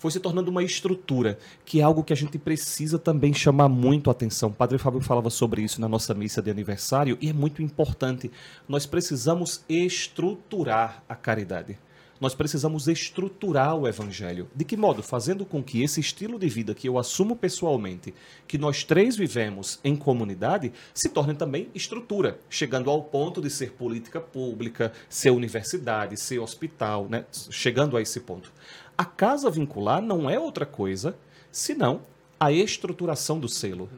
[0.00, 4.08] Foi se tornando uma estrutura, que é algo que a gente precisa também chamar muito
[4.08, 4.48] a atenção.
[4.48, 8.30] O Padre Fábio falava sobre isso na nossa missa de aniversário e é muito importante.
[8.66, 11.78] Nós precisamos estruturar a caridade.
[12.18, 14.48] Nós precisamos estruturar o evangelho.
[14.54, 15.02] De que modo?
[15.02, 18.14] Fazendo com que esse estilo de vida que eu assumo pessoalmente,
[18.46, 23.72] que nós três vivemos em comunidade, se torne também estrutura, chegando ao ponto de ser
[23.72, 27.24] política pública, ser universidade, ser hospital, né?
[27.50, 28.52] chegando a esse ponto.
[29.00, 31.16] A casa vincular não é outra coisa
[31.50, 32.02] senão
[32.38, 33.88] a estruturação do selo.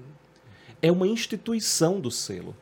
[0.80, 2.54] É uma instituição do selo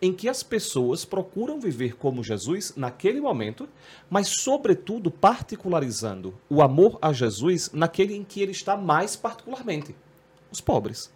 [0.00, 3.68] em que as pessoas procuram viver como Jesus naquele momento,
[4.08, 9.92] mas, sobretudo, particularizando o amor a Jesus naquele em que ele está mais particularmente:
[10.52, 11.10] os pobres,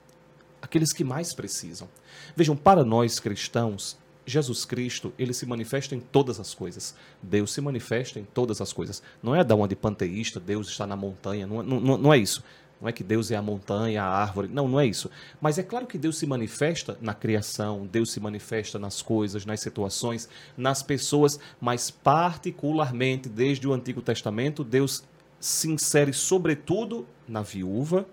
[0.60, 1.88] aqueles que mais precisam.
[2.34, 6.94] Vejam, para nós cristãos, Jesus Cristo, ele se manifesta em todas as coisas.
[7.22, 9.02] Deus se manifesta em todas as coisas.
[9.22, 12.42] Não é da onde panteísta, Deus está na montanha, não, não, não é isso.
[12.80, 14.48] Não é que Deus é a montanha, a árvore.
[14.48, 15.08] Não, não é isso.
[15.40, 19.60] Mas é claro que Deus se manifesta na criação, Deus se manifesta nas coisas, nas
[19.60, 25.04] situações, nas pessoas, mas particularmente desde o Antigo Testamento, Deus
[25.38, 28.04] se insere sobretudo na viúva,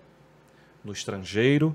[0.84, 1.74] no estrangeiro,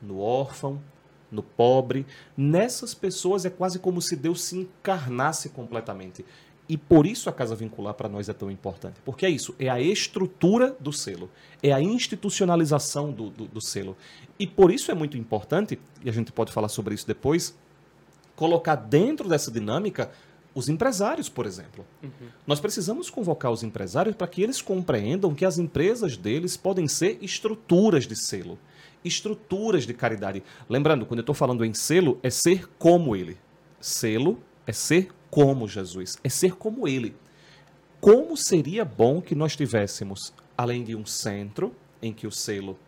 [0.00, 0.80] no órfão,
[1.30, 2.06] no pobre.
[2.36, 6.24] Nessas pessoas é quase como se Deus se encarnasse completamente.
[6.68, 8.96] E por isso a casa vincular para nós é tão importante.
[9.04, 11.30] Porque é isso, é a estrutura do selo,
[11.62, 13.96] é a institucionalização do, do, do, selo.
[14.38, 17.54] E por isso é muito importante, e a gente pode falar sobre isso depois,
[18.34, 20.10] colocar dentro dessa dinâmica
[20.54, 21.84] os empresários, por exemplo.
[22.02, 22.28] Uhum.
[22.46, 27.18] Nós precisamos convocar os empresários para que eles compreendam que as empresas deles podem ser
[27.20, 28.58] estruturas de selo,
[29.04, 30.42] estruturas de caridade.
[30.68, 33.36] Lembrando, quando eu estou falando em selo, é ser como ele.
[33.80, 37.16] Selo é ser como Jesus, é ser como ele.
[38.00, 42.78] Como seria bom que nós tivéssemos, além de um centro em que o selo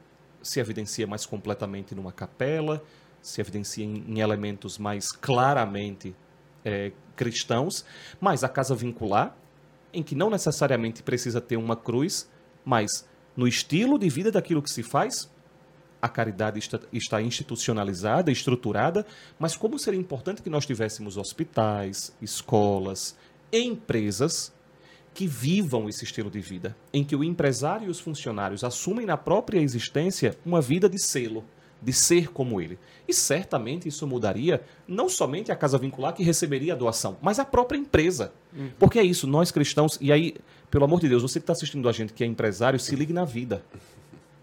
[0.43, 2.83] se evidencia mais completamente numa capela,
[3.21, 6.15] se evidencia em, em elementos mais claramente
[6.67, 7.85] é, cristãos,
[8.21, 9.35] mas a casa vincular,
[9.93, 12.29] em que não necessariamente precisa ter uma cruz,
[12.65, 15.31] mas no estilo de vida daquilo que se faz,
[16.03, 16.61] a caridade
[16.93, 19.07] está, institucionalizada, estruturada,
[19.39, 23.17] mas como seria importante que nós tivéssemos hospitais, escolas,
[23.53, 24.53] empresas
[25.15, 29.17] que vivam esse estilo de vida, em que o empresário e os funcionários assumem na
[29.17, 31.45] própria existência uma vida de selo,
[31.81, 32.79] de ser como ele.
[33.09, 37.45] E certamente isso mudaria não somente a casa vincular que receberia a doação, mas a
[37.45, 38.33] própria empresa.
[38.57, 38.71] Uhum.
[38.79, 40.35] Porque é isso, nós cristãos, e aí,
[40.71, 43.13] pelo amor de Deus, você que está assistindo a gente que é empresário, se ligue
[43.13, 43.65] na vida.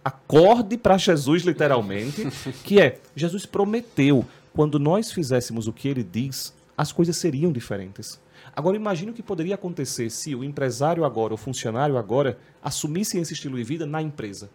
[0.04, 2.28] Acorde para Jesus, literalmente,
[2.64, 8.20] que é, Jesus prometeu, quando nós fizéssemos o que ele diz, as coisas seriam diferentes.
[8.56, 13.34] Agora imagine o que poderia acontecer se o empresário agora, o funcionário agora, assumisse esse
[13.34, 14.50] estilo de vida na empresa.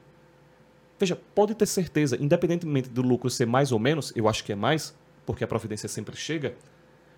[0.98, 4.56] Veja, pode ter certeza, independentemente do lucro ser mais ou menos, eu acho que é
[4.56, 6.56] mais, porque a providência sempre chega,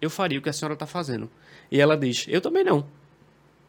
[0.00, 1.30] eu faria o que a senhora está fazendo.
[1.70, 2.86] E ela diz, eu também não.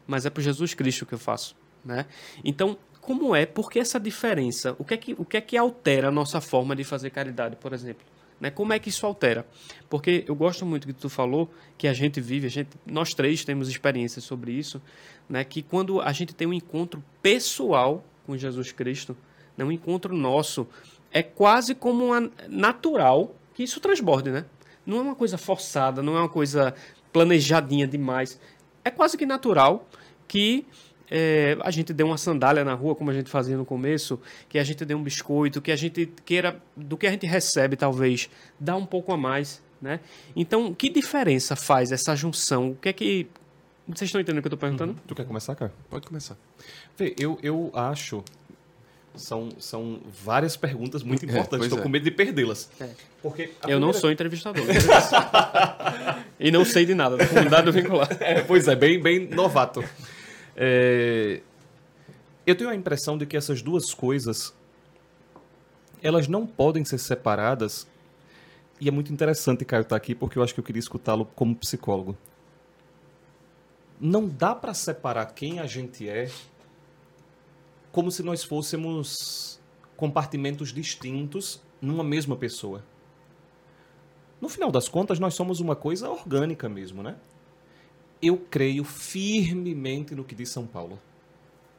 [0.06, 1.56] Mas é por Jesus Cristo que eu faço.
[1.84, 2.04] Né?
[2.44, 4.74] Então, como é, por que essa diferença?
[4.80, 7.54] O que é que, o que, é que altera a nossa forma de fazer caridade,
[7.54, 8.04] por exemplo?
[8.40, 8.50] Né?
[8.50, 9.46] Como é que isso altera?
[9.88, 13.44] Porque eu gosto muito que tu falou que a gente vive, a gente, nós três
[13.44, 14.82] temos experiências sobre isso,
[15.28, 15.44] né?
[15.44, 19.16] que quando a gente tem um encontro pessoal com Jesus Cristo,
[19.56, 19.64] né?
[19.64, 20.66] um encontro nosso,
[21.12, 24.44] é quase como uma, natural que isso transborde, né?
[24.84, 26.74] Não é uma coisa forçada, não é uma coisa
[27.12, 28.40] planejadinha demais.
[28.84, 29.88] É quase que natural
[30.26, 30.66] que
[31.10, 34.58] é, a gente dê uma sandália na rua, como a gente fazia no começo, que
[34.58, 38.28] a gente dê um biscoito, que a gente queira, do que a gente recebe, talvez,
[38.58, 40.00] dar um pouco a mais, né?
[40.34, 42.70] Então, que diferença faz essa junção?
[42.70, 43.26] O que é que...
[43.86, 44.92] Vocês estão entendendo o que eu estou perguntando?
[44.92, 44.98] Uhum.
[45.06, 45.72] Tu quer começar, cara?
[45.88, 46.36] Pode começar.
[46.98, 48.24] Vê, eu, eu acho...
[49.14, 51.66] São, são várias perguntas muito é, importantes.
[51.66, 51.82] Estou é.
[51.82, 52.68] com medo de perdê-las.
[52.78, 52.90] É.
[53.22, 53.80] Porque eu primeira...
[53.80, 54.62] não sou entrevistador.
[56.38, 58.08] e não sei de nada da comunidade vincular.
[58.20, 59.82] É, pois é, bem, bem novato.
[60.56, 61.42] É...
[62.46, 64.54] Eu tenho a impressão de que essas duas coisas
[66.02, 67.86] elas não podem ser separadas.
[68.80, 71.56] E é muito interessante Caio estar aqui porque eu acho que eu queria escutá-lo como
[71.56, 72.16] psicólogo.
[74.00, 76.30] Não dá para separar quem a gente é
[77.90, 79.58] como se nós fôssemos
[79.96, 82.84] compartimentos distintos numa mesma pessoa.
[84.38, 87.16] No final das contas, nós somos uma coisa orgânica mesmo, né?
[88.20, 91.00] Eu creio firmemente no que diz São Paulo.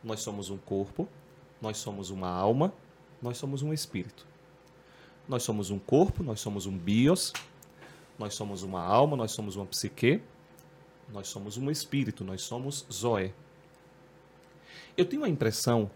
[0.03, 1.07] Nós somos um corpo,
[1.61, 2.73] nós somos uma alma,
[3.21, 4.25] nós somos um espírito.
[5.27, 7.33] Nós somos um corpo, nós somos um bios,
[8.17, 10.21] nós somos uma alma, nós somos uma psique,
[11.11, 13.33] nós somos um espírito, nós somos Zoé.
[14.95, 15.89] Eu tenho a impressão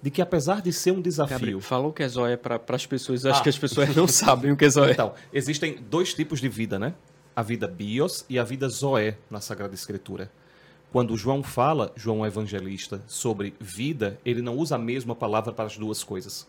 [0.00, 1.36] de que apesar de ser um desafio...
[1.36, 3.42] Gabriel, falou que é Zoé para as pessoas, acho ah.
[3.42, 4.92] que as pessoas não sabem o que é Zoé.
[4.92, 6.94] Então, existem dois tipos de vida, né?
[7.38, 10.28] A vida bios e a vida zoé na Sagrada Escritura.
[10.90, 15.78] Quando João fala, João evangelista, sobre vida, ele não usa a mesma palavra para as
[15.78, 16.48] duas coisas.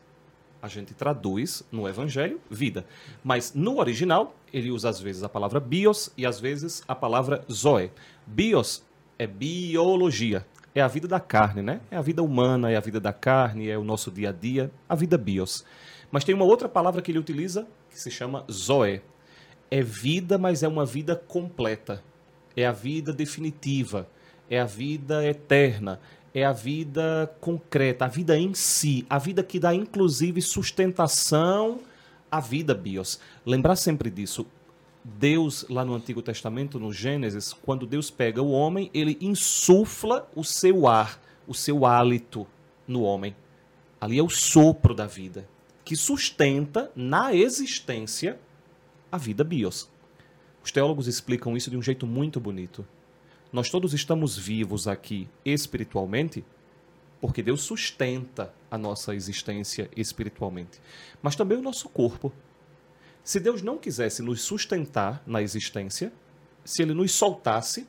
[0.60, 2.88] A gente traduz no evangelho vida,
[3.24, 7.46] mas no original ele usa às vezes a palavra bios e às vezes a palavra
[7.52, 7.92] zoé.
[8.26, 8.84] Bios
[9.20, 11.82] é biologia, é a vida da carne, né?
[11.92, 14.72] É a vida humana, é a vida da carne, é o nosso dia a dia,
[14.90, 15.64] a vida bios.
[16.10, 19.04] Mas tem uma outra palavra que ele utiliza que se chama zoe.
[19.70, 22.04] É vida, mas é uma vida completa.
[22.56, 24.08] É a vida definitiva,
[24.50, 26.00] é a vida eterna,
[26.34, 31.80] é a vida concreta, a vida em si, a vida que dá inclusive sustentação
[32.32, 33.20] à vida bios.
[33.46, 34.46] Lembrar sempre disso.
[35.04, 40.44] Deus, lá no Antigo Testamento, no Gênesis, quando Deus pega o homem, ele insufla o
[40.44, 42.46] seu ar, o seu hálito
[42.88, 43.36] no homem.
[44.00, 45.48] Ali é o sopro da vida,
[45.84, 48.38] que sustenta na existência
[49.12, 49.90] a vida bios.
[50.64, 52.86] Os teólogos explicam isso de um jeito muito bonito.
[53.52, 56.44] Nós todos estamos vivos aqui espiritualmente
[57.22, 60.80] porque Deus sustenta a nossa existência espiritualmente,
[61.22, 62.32] mas também o nosso corpo.
[63.24, 66.14] Se Deus não quisesse nos sustentar na existência,
[66.64, 67.88] se ele nos soltasse,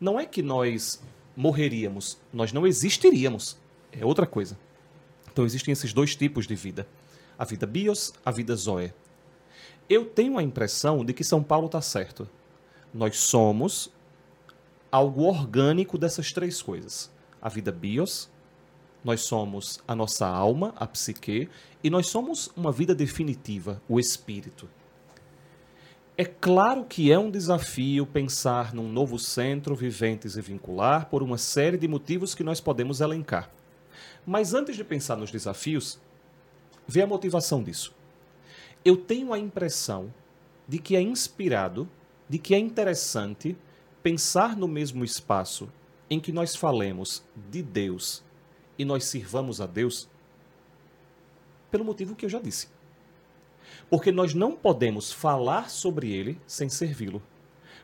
[0.00, 1.02] não é que nós
[1.36, 3.58] morreríamos, nós não existiríamos.
[3.92, 4.58] É outra coisa.
[5.32, 6.86] Então existem esses dois tipos de vida:
[7.38, 8.92] a vida bios, a vida zoe.
[9.90, 12.28] Eu tenho a impressão de que São Paulo está certo.
[12.94, 13.92] Nós somos
[14.90, 17.10] algo orgânico dessas três coisas:
[17.42, 18.30] a vida bios,
[19.02, 21.48] nós somos a nossa alma, a psique,
[21.82, 24.68] e nós somos uma vida definitiva, o espírito.
[26.16, 31.38] É claro que é um desafio pensar num novo centro viventes e vincular por uma
[31.38, 33.50] série de motivos que nós podemos elencar.
[34.24, 35.98] Mas antes de pensar nos desafios,
[36.86, 37.98] vê a motivação disso.
[38.82, 40.12] Eu tenho a impressão
[40.66, 41.88] de que é inspirado,
[42.28, 43.56] de que é interessante
[44.02, 45.68] pensar no mesmo espaço
[46.08, 48.22] em que nós falemos de Deus
[48.78, 50.08] e nós sirvamos a Deus
[51.70, 52.68] pelo motivo que eu já disse.
[53.90, 57.22] Porque nós não podemos falar sobre ele sem servi-lo.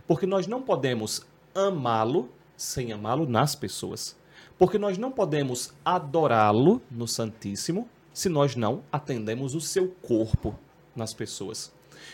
[0.07, 4.17] Porque nós não podemos amá-lo sem amá-lo nas pessoas.
[4.59, 10.59] Porque nós não podemos adorá-lo no Santíssimo se nós não atendemos o seu corpo
[10.97, 11.73] nas pessoas.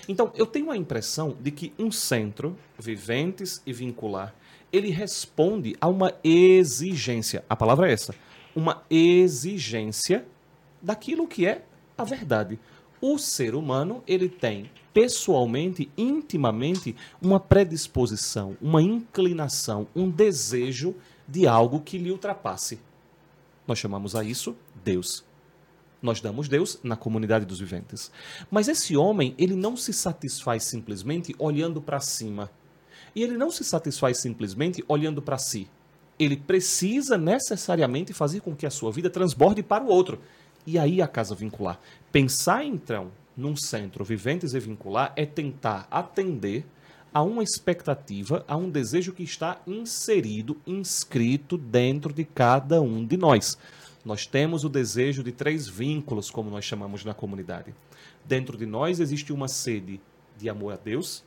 [0.09, 4.35] Então, eu tenho a impressão de que um centro, viventes e vincular,
[4.73, 7.45] ele responde a uma exigência.
[7.49, 8.15] A palavra é essa.
[8.55, 10.27] Uma exigência
[10.81, 11.65] daquilo que é
[11.97, 12.59] a verdade.
[13.01, 20.95] O ser humano, ele tem pessoalmente, intimamente, uma predisposição, uma inclinação, um desejo
[21.27, 22.79] de algo que lhe ultrapasse.
[23.67, 25.25] Nós chamamos a isso Deus.
[26.03, 28.11] Nós damos Deus na comunidade dos viventes.
[28.51, 32.51] Mas esse homem, ele não se satisfaz simplesmente olhando para cima.
[33.15, 35.69] E ele não se satisfaz simplesmente olhando para si.
[36.19, 40.21] Ele precisa necessariamente fazer com que a sua vida transborde para o outro.
[40.67, 41.81] E aí a casa vincular.
[42.11, 46.67] Pensar então num centro viventes e vincular é tentar atender
[47.15, 53.17] a uma expectativa, a um desejo que está inserido, inscrito dentro de cada um de
[53.17, 53.59] nós.
[54.05, 57.73] Nós temos o desejo de três vínculos, como nós chamamos na comunidade.
[58.25, 60.01] Dentro de nós existe uma sede
[60.37, 61.23] de amor a Deus,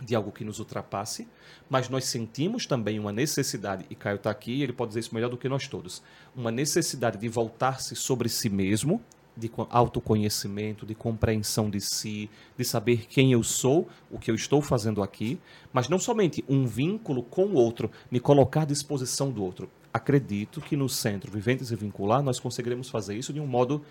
[0.00, 1.26] de algo que nos ultrapasse,
[1.68, 5.30] mas nós sentimos também uma necessidade, e Caio está aqui, ele pode dizer isso melhor
[5.30, 6.02] do que nós todos,
[6.34, 9.02] uma necessidade de voltar-se sobre si mesmo,
[9.36, 14.62] de autoconhecimento, de compreensão de si, de saber quem eu sou, o que eu estou
[14.62, 15.38] fazendo aqui,
[15.72, 20.60] mas não somente um vínculo com o outro, me colocar à disposição do outro acredito
[20.60, 23.84] que no centro Viventes e Vincular nós conseguiremos fazer isso de um modo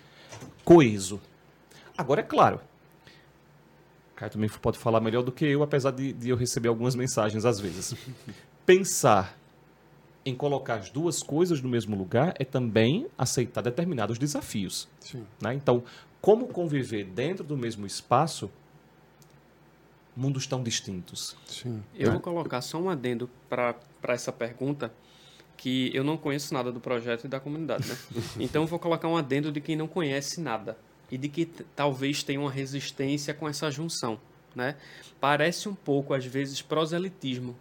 [0.64, 1.20] coeso.
[1.96, 2.60] Agora, é claro,
[4.16, 7.44] Caio também pode falar melhor do que eu, apesar de, de eu receber algumas mensagens
[7.44, 7.94] às vezes.
[8.64, 9.36] Pensar
[10.24, 14.88] em colocar as duas coisas no mesmo lugar é também aceitar determinados desafios.
[15.40, 15.54] Né?
[15.54, 15.84] Então,
[16.20, 18.50] como conviver dentro do mesmo espaço
[20.16, 21.36] mundos tão distintos?
[21.46, 21.82] Sim.
[21.94, 22.12] Eu né?
[22.12, 23.76] vou colocar só um adendo para
[24.08, 24.92] essa pergunta
[25.56, 27.96] que eu não conheço nada do projeto e da comunidade, né?
[28.38, 30.76] Então vou colocar um adendo de quem não conhece nada
[31.10, 34.20] e de que talvez tenha uma resistência com essa junção,
[34.54, 34.76] né?
[35.20, 37.56] Parece um pouco às vezes proselitismo.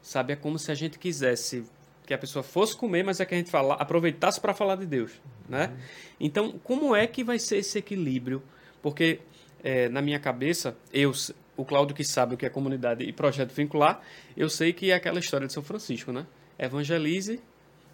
[0.00, 1.64] Sabe, é como se a gente quisesse
[2.06, 4.86] que a pessoa fosse comer, mas é que a gente fala, aproveitasse para falar de
[4.86, 5.12] Deus,
[5.46, 5.76] né?
[6.18, 8.42] Então, como é que vai ser esse equilíbrio?
[8.80, 9.20] Porque
[9.62, 11.12] é, na minha cabeça, eu,
[11.56, 14.00] o Cláudio que sabe o que é comunidade e projeto vincular,
[14.36, 16.26] eu sei que é aquela história de São Francisco, né?
[16.58, 17.40] Evangelize.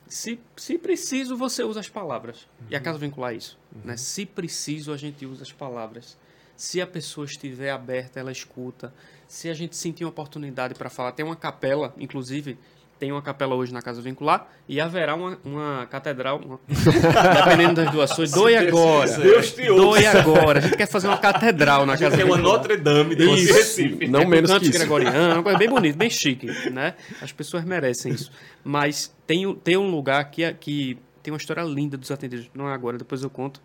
[0.06, 2.42] Se, se preciso, você usa as palavras.
[2.60, 2.66] Uhum.
[2.70, 3.58] E a casa vincular isso.
[3.74, 3.82] Uhum.
[3.84, 3.96] Né?
[3.96, 6.16] Se preciso, a gente usa as palavras.
[6.56, 8.94] Se a pessoa estiver aberta, ela escuta.
[9.26, 12.58] Se a gente sentir uma oportunidade para falar, tem uma capela, inclusive,
[13.04, 16.58] tem uma capela hoje na Casa Vincular e haverá uma, uma catedral, uma...
[17.44, 19.10] dependendo das doações, doe agora.
[19.18, 19.82] Deus te ouça.
[19.84, 20.58] Doe agora.
[20.58, 22.56] A gente quer fazer uma catedral na Casa Tem uma Vincular.
[22.58, 23.52] Notre Dame de Isso.
[23.52, 24.06] Recife.
[24.08, 24.72] Não É, menos que isso.
[24.72, 26.94] gregorianos, uma coisa bem bonita, bem chique, né?
[27.20, 28.32] As pessoas merecem isso.
[28.64, 32.48] Mas tem, um- tem um lugar que, é- que tem uma história linda dos atendidos,
[32.54, 33.60] não é agora, depois eu conto,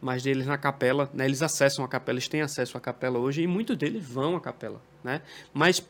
[0.00, 1.24] mas deles na capela, né?
[1.24, 4.40] Eles acessam a capela, eles têm acesso à capela hoje e muitos deles vão à
[4.40, 5.20] capela, né?
[5.52, 5.82] Mas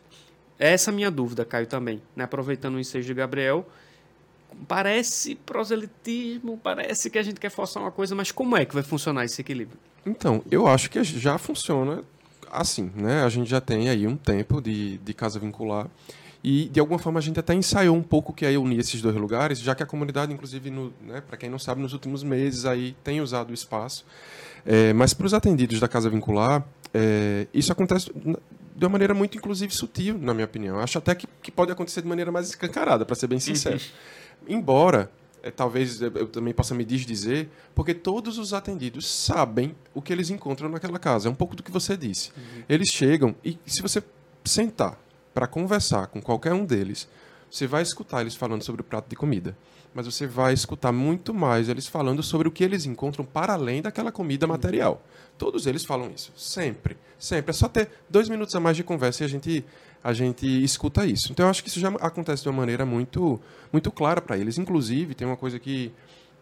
[0.59, 2.25] essa é minha dúvida, Caio, também, né?
[2.25, 3.67] Aproveitando o ensejo de Gabriel,
[4.69, 8.83] parece proselitismo, parece que a gente quer forçar uma coisa, mas como é que vai
[8.83, 9.79] funcionar esse equilíbrio?
[10.07, 12.03] Então, eu acho que já funciona
[12.51, 13.25] assim, né?
[13.25, 15.89] A gente já tem aí um tempo de, de casa vincular
[16.43, 19.17] e, de alguma forma, a gente até ensaiou um pouco que é unir esses dois
[19.17, 22.95] lugares, já que a comunidade, inclusive, né, para quem não sabe, nos últimos meses aí
[23.03, 24.05] tem usado o espaço.
[24.67, 28.13] É, mas para os atendidos da casa vincular, é, isso acontece
[28.75, 30.81] de uma maneira muito, inclusive, sutil, na minha opinião.
[30.81, 33.81] Acho até que, que pode acontecer de maneira mais escancarada, para ser bem sincero.
[34.49, 35.11] Embora,
[35.43, 40.13] eh, talvez eu eu também possa me desdizer, porque todos os atendidos sabem o que
[40.13, 41.29] eles encontram naquela casa.
[41.29, 42.33] É um pouco do que você disse.
[42.69, 44.03] Eles chegam e se você
[44.45, 44.99] sentar
[45.33, 47.09] para conversar com qualquer um deles,
[47.51, 49.57] você vai escutar eles falando sobre o prato de comida.
[49.95, 53.81] Mas você vai escutar muito mais eles falando sobre o que eles encontram para além
[53.81, 55.01] daquela comida material.
[55.39, 56.33] Todos eles falam isso.
[56.37, 56.97] Sempre.
[57.19, 57.51] Sempre.
[57.51, 59.65] É só ter dois minutos a mais de conversa e a gente,
[60.03, 61.31] a gente escuta isso.
[61.31, 63.41] Então eu acho que isso já acontece de uma maneira muito,
[63.73, 64.59] muito clara para eles.
[64.59, 65.93] Inclusive, tem uma coisa que,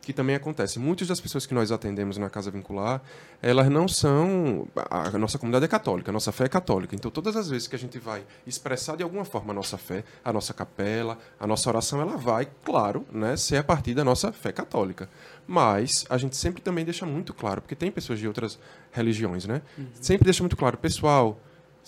[0.02, 0.78] que também acontece.
[0.78, 3.00] Muitas das pessoas que nós atendemos na Casa Vincular,
[3.40, 4.66] elas não são.
[4.90, 6.94] A nossa comunidade é católica, a nossa fé é católica.
[6.94, 10.04] Então, todas as vezes que a gente vai expressar de alguma forma a nossa fé,
[10.24, 14.32] a nossa capela, a nossa oração, ela vai, claro, né, ser a partir da nossa
[14.32, 15.08] fé católica.
[15.46, 18.58] Mas a gente sempre também deixa muito claro, porque tem pessoas de outras
[18.90, 19.62] religiões, né?
[20.00, 21.40] Sempre deixa muito claro, pessoal,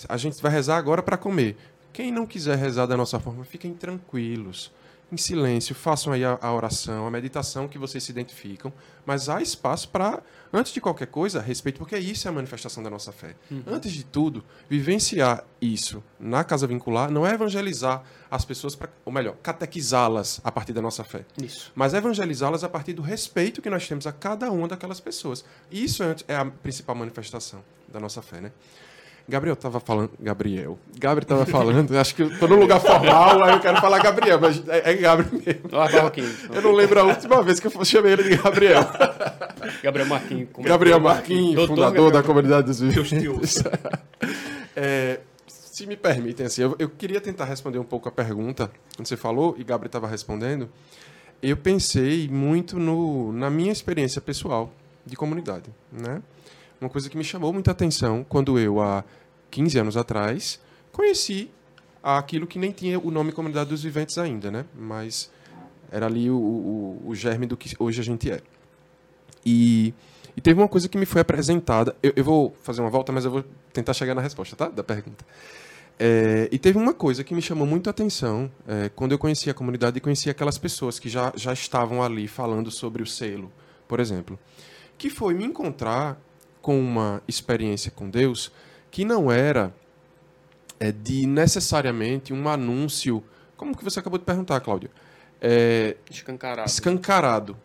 [0.09, 1.57] a gente vai rezar agora para comer.
[1.93, 4.73] Quem não quiser rezar da nossa forma, fiquem tranquilos
[5.13, 8.73] em silêncio, façam aí a, a oração, a meditação que vocês se identificam,
[9.07, 12.91] mas há espaço para, antes de qualquer coisa, respeito, porque isso é a manifestação da
[12.91, 13.37] nossa fé.
[13.67, 19.13] Antes de tudo, vivenciar isso na casa vincular não é evangelizar as pessoas, pra, ou
[19.13, 21.71] melhor, catequizá-las a partir da nossa fé Isso.
[21.75, 25.45] mas evangelizá-las a partir do respeito que nós temos a cada uma daquelas pessoas.
[25.71, 28.53] E isso é é a principal manifestação da nossa fé, né?
[29.27, 30.11] Gabriel estava falando.
[30.21, 30.79] Gabriel.
[30.99, 31.97] Gabriel estava falando.
[31.97, 34.95] acho que eu tô num lugar formal, aí eu quero falar Gabriel, mas é, é
[34.95, 36.55] Gabriel mesmo.
[36.55, 38.83] Eu não lembro a última vez que eu chamei ele de Gabriel.
[39.83, 40.49] Gabriel Marquinhos.
[40.59, 41.05] é Gabriel que?
[41.05, 43.63] Marquinhos, Doutor fundador Gabriel da comunidade dos viventes.
[44.77, 49.07] É, se me permitem, assim, eu, eu queria tentar responder um pouco a pergunta quando
[49.07, 50.69] você falou e Gabriel estava respondendo.
[51.41, 54.73] Eu pensei muito no, na minha experiência pessoal
[55.07, 56.21] de comunidade, né?
[56.85, 59.03] Uma coisa que me chamou muita atenção quando eu, há
[59.51, 60.61] 15 anos atrás,
[60.93, 61.51] conheci
[62.03, 64.67] aquilo que nem tinha o nome Comunidade dos Viventes ainda, né?
[64.79, 65.31] Mas
[65.91, 68.43] era ali o, o, o germe do que hoje a gente é.
[69.47, 69.95] E,
[70.37, 71.97] e teve uma coisa que me foi apresentada.
[72.03, 74.69] Eu, eu vou fazer uma volta, mas eu vou tentar chegar na resposta, tá?
[74.69, 75.25] Da pergunta.
[75.99, 79.49] É, e teve uma coisa que me chamou muito a atenção é, quando eu conheci
[79.49, 83.51] a comunidade e conheci aquelas pessoas que já, já estavam ali falando sobre o selo,
[83.89, 84.39] por exemplo.
[84.99, 86.21] Que foi me encontrar
[86.65, 88.51] com uma experiência com Deus
[88.91, 89.71] que não era
[90.81, 93.23] é, de necessariamente um anúncio.
[93.55, 94.91] Como que você acabou de perguntar, Cláudia?
[95.43, 96.67] É, Escancarado.
[96.67, 97.57] escancarado.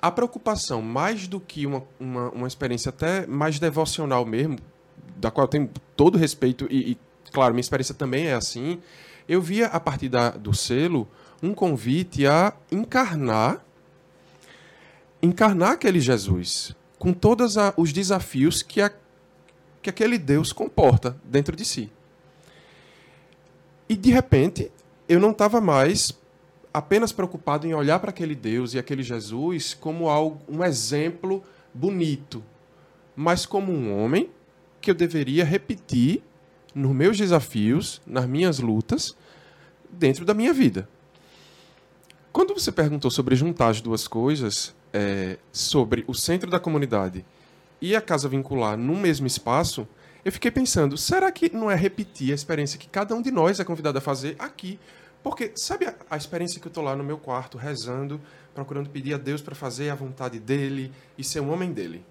[0.00, 4.60] A preocupação, mais do que uma, uma, uma experiência até mais devocional mesmo,
[5.16, 6.98] da qual eu tenho todo respeito, e, e,
[7.32, 8.80] claro, minha experiência também é assim,
[9.28, 11.08] eu via a partir da, do selo
[11.42, 13.60] um convite a encarnar
[15.20, 18.92] encarnar aquele Jesus com todos os desafios que, a,
[19.80, 21.90] que aquele Deus comporta dentro de si.
[23.88, 24.70] E de repente,
[25.08, 26.12] eu não estava mais
[26.74, 31.42] apenas preocupado em olhar para aquele Deus e aquele Jesus como algo, um exemplo
[31.72, 32.44] bonito,
[33.16, 34.28] mas como um homem
[34.78, 36.22] que eu deveria repetir
[36.74, 39.16] nos meus desafios, nas minhas lutas,
[39.88, 40.86] dentro da minha vida.
[42.30, 47.24] Quando você perguntou sobre juntar as duas coisas, é, sobre o centro da comunidade
[47.80, 49.86] e a casa vincular no mesmo espaço,
[50.24, 53.58] eu fiquei pensando, será que não é repetir a experiência que cada um de nós
[53.58, 54.78] é convidado a fazer aqui?
[55.22, 58.20] Porque, sabe a, a experiência que eu estou lá no meu quarto, rezando,
[58.54, 62.04] procurando pedir a Deus para fazer a vontade dele e ser um homem dele?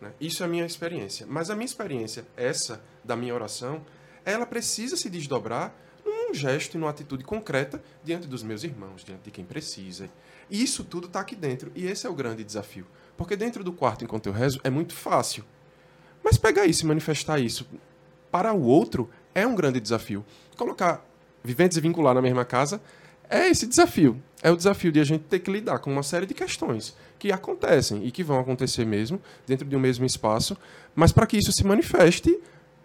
[0.00, 0.12] né?
[0.20, 1.26] Isso é a minha experiência.
[1.28, 3.84] Mas a minha experiência, essa da minha oração,
[4.24, 9.22] ela precisa se desdobrar num gesto e numa atitude concreta diante dos meus irmãos, diante
[9.24, 10.08] de quem precisa.
[10.50, 11.70] E isso tudo está aqui dentro.
[11.74, 12.86] E esse é o grande desafio.
[13.16, 15.44] Porque dentro do quarto, enquanto eu rezo, é muito fácil.
[16.22, 17.66] Mas pegar isso e manifestar isso
[18.30, 20.24] para o outro é um grande desafio.
[20.56, 21.04] Colocar
[21.42, 22.80] viventes e vincular na mesma casa
[23.28, 24.22] é esse desafio.
[24.42, 27.32] É o desafio de a gente ter que lidar com uma série de questões que
[27.32, 30.56] acontecem e que vão acontecer mesmo dentro de um mesmo espaço,
[30.94, 32.38] mas para que isso se manifeste,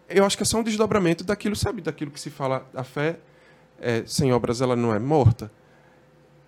[0.09, 3.19] eu acho que é só um desdobramento daquilo, sabe, daquilo que se fala, a fé
[3.79, 5.51] é, sem obras ela não é morta.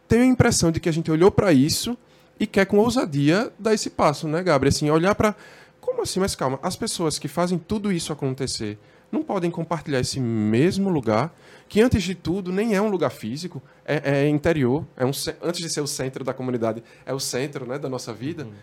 [0.07, 1.97] Tenho a impressão de que a gente olhou para isso
[2.39, 4.69] e quer com ousadia dar esse passo, né, Gabriel?
[4.69, 5.35] Assim, olhar para
[5.79, 6.19] como assim?
[6.19, 8.77] Mas calma, as pessoas que fazem tudo isso acontecer
[9.11, 11.33] não podem compartilhar esse mesmo lugar,
[11.69, 15.61] que antes de tudo nem é um lugar físico, é, é interior, é um, antes
[15.61, 18.43] de ser o centro da comunidade, é o centro né, da nossa vida.
[18.43, 18.53] Uhum.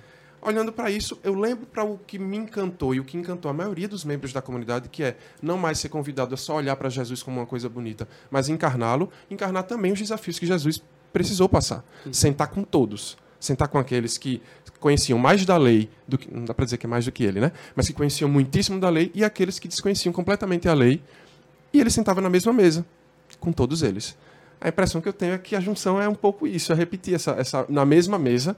[0.45, 3.55] Olhando para isso, eu lembro para o que me encantou e o que encantou a
[3.55, 6.89] maioria dos membros da comunidade, que é não mais ser convidado a só olhar para
[6.89, 10.83] Jesus como uma coisa bonita, mas encarná-lo, encarnar também os desafios que Jesus
[11.13, 11.85] precisou passar.
[12.07, 12.13] Uhum.
[12.13, 14.41] Sentar com todos, sentar com aqueles que
[14.83, 17.23] conheciam mais da lei, do que, não dá para dizer que é mais do que
[17.23, 17.53] ele, né?
[17.75, 21.01] mas que conheciam muitíssimo da lei, e aqueles que desconheciam completamente a lei,
[21.73, 22.85] e ele sentava na mesma mesa,
[23.39, 24.17] com todos eles.
[24.61, 27.15] A impressão que eu tenho é que a junção é um pouco isso, é repetir
[27.15, 28.57] essa, essa na mesma mesa,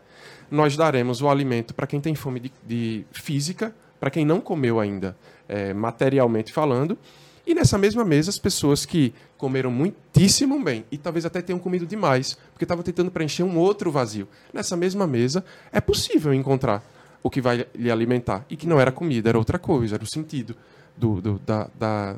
[0.51, 4.81] nós daremos o alimento para quem tem fome de, de física, para quem não comeu
[4.81, 5.17] ainda,
[5.49, 6.99] é, materialmente falando,
[7.47, 11.87] e nessa mesma mesa, as pessoas que comeram muitíssimo bem e talvez até tenham comido
[11.87, 14.27] demais, porque estavam tentando preencher um outro vazio.
[14.53, 16.83] Nessa mesma mesa, é possível encontrar
[17.23, 18.45] o que vai lhe alimentar.
[18.49, 20.57] E que não era comida, era outra coisa, era o sentido
[20.97, 22.17] do, do da, da,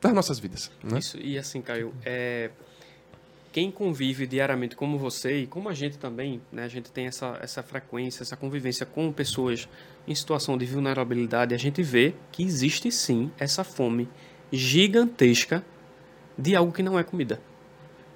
[0.00, 0.70] das nossas vidas.
[0.82, 0.98] Né?
[0.98, 2.50] Isso, e assim, Caio, é,
[3.52, 7.38] quem convive diariamente como você e como a gente também, né, a gente tem essa,
[7.40, 9.68] essa frequência, essa convivência com pessoas
[10.06, 14.08] em situação de vulnerabilidade, a gente vê que existe sim essa fome
[14.52, 15.64] gigantesca
[16.36, 17.40] de algo que não é comida.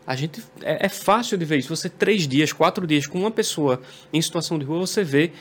[0.07, 1.75] A gente é, é, fácil de ver isso.
[1.75, 3.81] Você três dias, quatro dias com uma pessoa
[4.13, 5.33] em situação de rua, você vê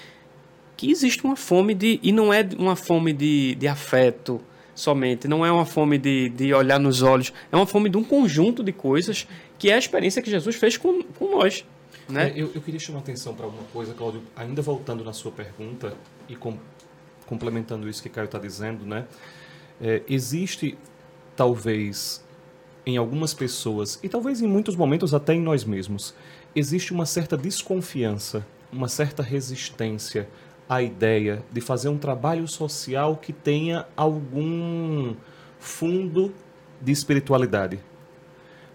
[0.78, 4.42] que existe uma fome de e não é uma fome de, de afeto
[4.74, 8.04] somente, não é uma fome de, de olhar nos olhos, é uma fome de um
[8.04, 9.28] conjunto de coisas
[9.60, 11.64] que é a experiência que Jesus fez com, com nós.
[12.10, 12.30] Né?
[12.30, 15.32] É, eu, eu, queria chamar a atenção para uma coisa, Cláudio, ainda voltando na sua
[15.32, 15.96] pergunta
[16.28, 16.58] e com,
[17.26, 19.06] complementando isso que Caio está dizendo, né?
[19.82, 20.78] É, existe,
[21.36, 22.24] talvez,
[22.86, 26.14] em algumas pessoas, e talvez em muitos momentos até em nós mesmos,
[26.56, 30.28] existe uma certa desconfiança, uma certa resistência
[30.68, 35.16] à ideia de fazer um trabalho social que tenha algum
[35.60, 36.34] fundo
[36.82, 37.80] de espiritualidade.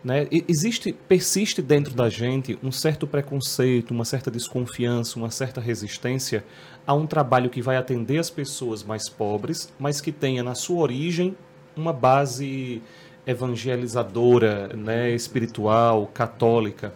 [0.02, 0.28] Né?
[0.30, 6.44] Existe, persiste dentro da gente um certo preconceito, uma certa desconfiança, uma certa resistência
[6.86, 10.78] a um trabalho que vai atender as pessoas mais pobres, mas que tenha na sua
[10.78, 11.36] origem
[11.76, 12.80] uma base
[13.26, 16.94] evangelizadora, né, espiritual, católica.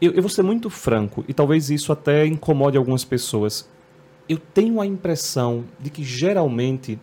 [0.00, 3.68] Eu, eu vou ser muito franco, e talvez isso até incomode algumas pessoas.
[4.28, 6.98] Eu tenho a impressão de que geralmente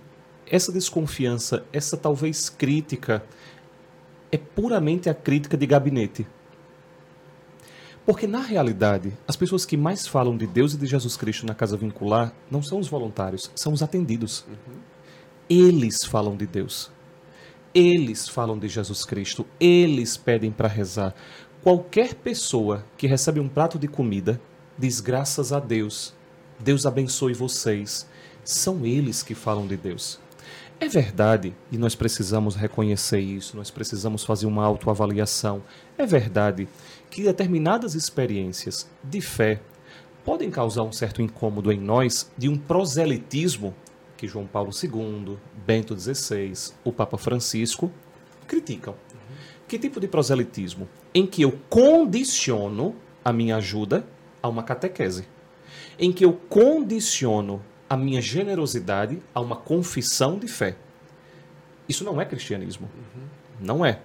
[0.49, 3.24] essa desconfiança, essa talvez crítica,
[4.34, 6.26] é puramente a crítica de gabinete.
[8.04, 11.54] Porque, na realidade, as pessoas que mais falam de Deus e de Jesus Cristo na
[11.54, 14.44] casa vincular não são os voluntários, são os atendidos.
[14.48, 14.80] Uhum.
[15.48, 16.92] Eles falam de Deus.
[17.76, 19.46] Eles falam de Jesus Cristo.
[19.60, 21.14] Eles pedem para rezar.
[21.62, 24.42] Qualquer pessoa que recebe um prato de comida
[24.76, 26.12] diz graças a Deus.
[26.60, 28.08] Deus abençoe vocês.
[28.44, 30.20] São eles que falam de Deus.
[30.84, 35.64] É verdade, e nós precisamos reconhecer isso, nós precisamos fazer uma autoavaliação.
[35.98, 36.68] É verdade
[37.10, 39.62] que determinadas experiências de fé
[40.26, 43.74] podem causar um certo incômodo em nós de um proselitismo
[44.18, 47.90] que João Paulo II, Bento XVI, o Papa Francisco
[48.46, 48.94] criticam.
[49.70, 50.90] Que tipo de proselitismo?
[51.16, 54.06] Em que eu condiciono a minha ajuda
[54.42, 55.26] a uma catequese.
[55.98, 57.62] Em que eu condiciono
[57.94, 60.76] a minha generosidade a uma confissão de fé.
[61.88, 62.89] Isso não é cristianismo.
[62.96, 63.24] Uhum.
[63.60, 64.00] Não é.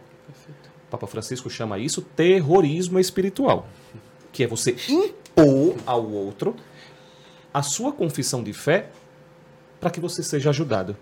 [0.87, 3.67] O Papa Francisco chama isso terrorismo espiritual,
[4.31, 6.55] que é você impor ao outro
[7.53, 8.91] a sua confissão de fé
[9.81, 10.95] para que você seja ajudado.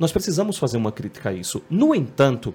[0.00, 1.62] Nós precisamos fazer uma crítica a isso.
[1.70, 2.52] No entanto,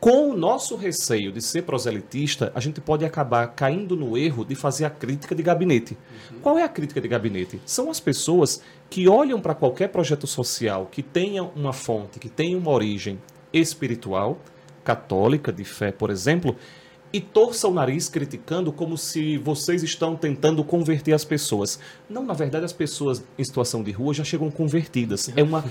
[0.00, 4.54] com o nosso receio de ser proselitista, a gente pode acabar caindo no erro de
[4.54, 5.98] fazer a crítica de gabinete.
[6.30, 6.40] Uhum.
[6.40, 7.60] Qual é a crítica de gabinete?
[7.66, 12.56] São as pessoas que olham para qualquer projeto social que tenha uma fonte, que tenha
[12.56, 13.18] uma origem
[13.52, 14.38] espiritual,
[14.84, 16.56] católica, de fé, por exemplo,
[17.12, 21.78] e torça o nariz criticando como se vocês estão tentando converter as pessoas.
[22.08, 25.30] Não, na verdade, as pessoas em situação de rua já chegam convertidas.
[25.34, 25.64] É uma,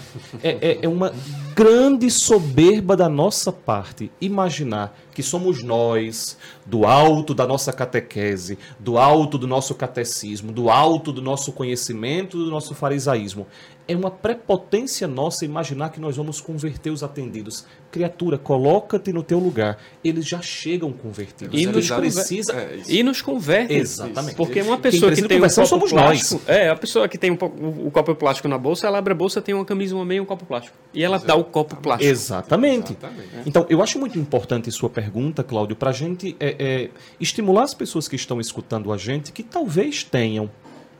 [0.43, 1.13] é, é, é uma
[1.55, 8.99] grande soberba da nossa parte imaginar que somos nós, do alto da nossa catequese, do
[8.99, 13.47] alto do nosso catecismo, do alto do nosso conhecimento, do nosso farisaísmo.
[13.87, 17.65] é uma prepotência nossa imaginar que nós vamos converter os atendidos.
[17.89, 19.77] Criatura, coloca-te no teu lugar.
[20.03, 21.59] Eles já chegam convertidos.
[21.59, 22.53] E nos precisa.
[22.53, 22.81] É.
[22.87, 23.73] E nos converte.
[23.73, 24.35] Exatamente.
[24.35, 26.29] Porque uma pessoa que tem um copo somos nós.
[26.29, 26.41] plástico.
[26.51, 29.15] É, a pessoa que tem um o, o copo plástico na bolsa, ela abre a
[29.15, 30.75] bolsa, tem uma camisa, uma meia e um copo plástico.
[30.93, 32.11] E ela dá o copo plástico.
[32.11, 32.91] Exatamente.
[32.91, 33.47] Exatamente.
[33.47, 35.06] Então, eu acho muito importante sua pergunta,
[35.43, 36.89] Cláudio, para a gente é, é,
[37.19, 40.49] estimular as pessoas que estão escutando a gente que talvez tenham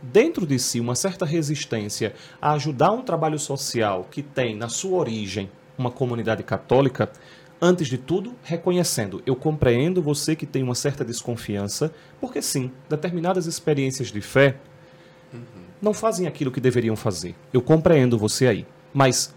[0.02, 4.98] dentro de si uma certa resistência a ajudar um trabalho social que tem na sua
[4.98, 7.12] origem uma comunidade católica.
[7.60, 11.92] Antes de tudo, reconhecendo, eu compreendo você que tem uma certa desconfiança,
[12.22, 14.58] porque sim, determinadas experiências de fé
[15.82, 17.36] não fazem aquilo que deveriam fazer.
[17.52, 18.66] Eu compreendo você aí.
[18.94, 19.34] Mas,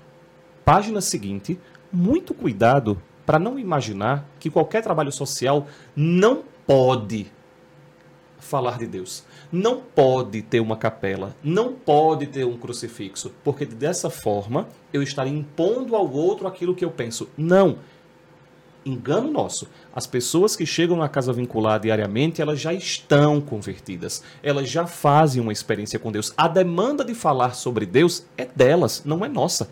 [0.64, 1.58] página seguinte,
[1.92, 7.30] muito cuidado para não imaginar que qualquer trabalho social não pode
[8.38, 9.24] falar de Deus.
[9.52, 15.32] Não pode ter uma capela, não pode ter um crucifixo, porque dessa forma eu estaria
[15.32, 17.28] impondo ao outro aquilo que eu penso.
[17.36, 17.78] Não.
[18.84, 19.68] Engano nosso.
[19.94, 24.22] As pessoas que chegam na casa vincular diariamente, elas já estão convertidas.
[24.42, 26.32] Elas já fazem uma experiência com Deus.
[26.36, 29.68] A demanda de falar sobre Deus é delas, não é nossa.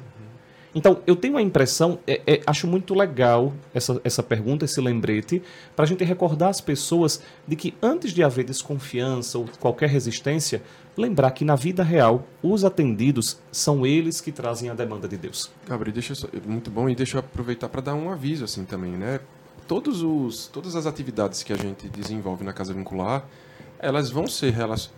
[0.74, 5.42] Então, eu tenho a impressão, é- é- acho muito legal essa, essa pergunta, esse lembrete,
[5.74, 10.62] para a gente recordar as pessoas de que antes de haver desconfiança ou qualquer resistência,
[10.96, 15.50] lembrar que na vida real, os atendidos são eles que trazem a demanda de Deus.
[15.66, 18.92] Gabriel, deixa só, muito bom e deixa eu aproveitar para dar um aviso assim também,
[18.92, 19.20] né?
[19.66, 23.24] Todos os, todas as atividades que a gente desenvolve na casa vincular,
[23.78, 24.54] elas vão ser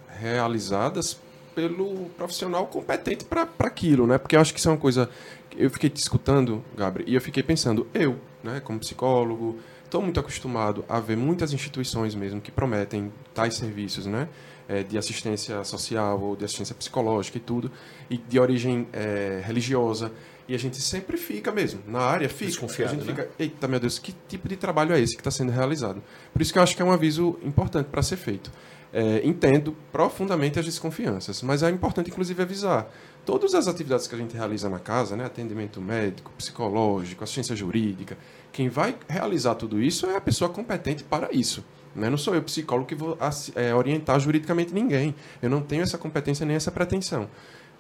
[0.09, 1.19] realizadas
[1.55, 4.17] pelo profissional competente para aquilo, né?
[4.17, 5.11] Porque eu acho que isso é uma coisa
[5.57, 10.21] eu fiquei te escutando, Gabriel, e eu fiquei pensando, eu, né, como psicólogo, estou muito
[10.21, 14.29] acostumado a ver muitas instituições mesmo que prometem tais serviços, né?
[14.71, 17.73] eh, de assistência social ou de assistência psicológica e tudo,
[18.09, 20.13] e de origem eh, religiosa.
[20.47, 22.47] E a gente sempre fica mesmo, na área fica.
[22.47, 23.15] Desconfiado, a gente né?
[23.15, 26.03] fica, eita meu Deus, que tipo de trabalho é esse que está sendo realizado?
[26.33, 28.51] Por isso que eu acho que é um aviso importante para ser feito.
[28.93, 32.89] Eh, entendo profundamente as desconfianças, mas é importante inclusive avisar.
[33.25, 38.17] Todas as atividades que a gente realiza na casa, né, atendimento médico, psicológico, assistência jurídica,
[38.53, 41.65] quem vai realizar tudo isso é a pessoa competente para isso.
[41.95, 42.09] Né?
[42.09, 43.19] Não sou eu, psicólogo, que vou
[43.57, 45.15] eh, orientar juridicamente ninguém.
[45.43, 47.29] Eu não tenho essa competência nem essa pretensão.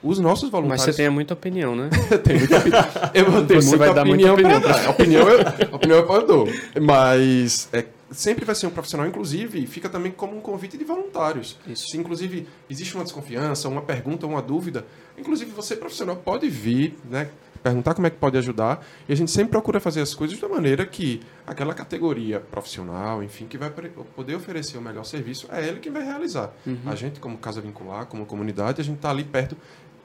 [0.02, 0.84] Os nossos Mas voluntários.
[0.84, 1.90] você tem muita opinião, né?
[2.24, 2.84] Tem muita opinião.
[3.12, 4.60] Eu vou ter Você muita vai dar muita opinião, opinião.
[4.60, 4.90] pra dar.
[4.90, 6.48] Opinião eu, opinião eu dou.
[6.80, 11.58] Mas é, sempre vai ser um profissional, inclusive, fica também como um convite de voluntários.
[11.66, 11.88] Isso.
[11.88, 14.84] Se, inclusive, existe uma desconfiança, uma pergunta, uma dúvida,
[15.16, 17.30] inclusive você, profissional, pode vir, né?
[17.62, 18.84] Perguntar como é que pode ajudar.
[19.06, 23.46] E a gente sempre procura fazer as coisas da maneira que aquela categoria profissional, enfim,
[23.46, 23.70] que vai
[24.16, 26.54] poder oferecer o melhor serviço, é ele quem vai realizar.
[26.86, 29.56] A gente, como casa vincular, como comunidade, a gente está ali perto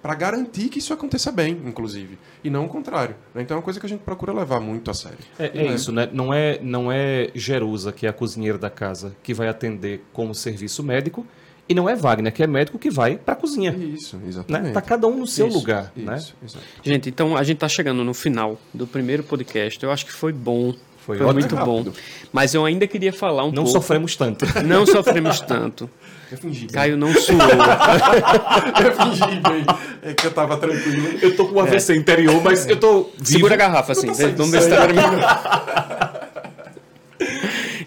[0.05, 3.15] para garantir que isso aconteça bem, inclusive, e não o contrário.
[3.33, 3.41] né?
[3.41, 5.17] Então é uma coisa que a gente procura levar muito a sério.
[5.39, 6.07] É, é isso, né?
[6.13, 10.35] Não é, não é Jerusa, que é a cozinheira da casa, que vai atender como
[10.35, 11.25] serviço médico,
[11.67, 13.71] e não é Wagner, que é médico, que vai para a cozinha.
[13.71, 14.25] Isso, Né?
[14.27, 14.73] exatamente.
[14.73, 16.23] Tá cada um no seu Isso, lugar, Isso, né?
[16.43, 16.65] exato.
[16.83, 19.83] Gente, então a gente tá chegando no final do primeiro podcast.
[19.83, 20.71] Eu acho que foi bom.
[20.99, 21.39] Foi Foi, ótimo.
[21.39, 21.77] muito bom.
[21.79, 21.95] Rápido.
[22.31, 23.71] Mas eu ainda queria falar um Não pouco.
[23.71, 24.45] sofremos tanto.
[24.63, 25.89] Não sofremos tanto.
[26.31, 26.69] Eu fingi bem.
[26.69, 27.37] Caio não suou.
[28.83, 29.65] Eu fingi bem.
[30.01, 31.19] É que eu tava tranquilo.
[31.21, 33.25] Eu tô com um AVC interior, mas eu tô vivo.
[33.25, 34.11] Segura a garrafa assim.
[34.35, 36.25] Vamos ver se tá agora.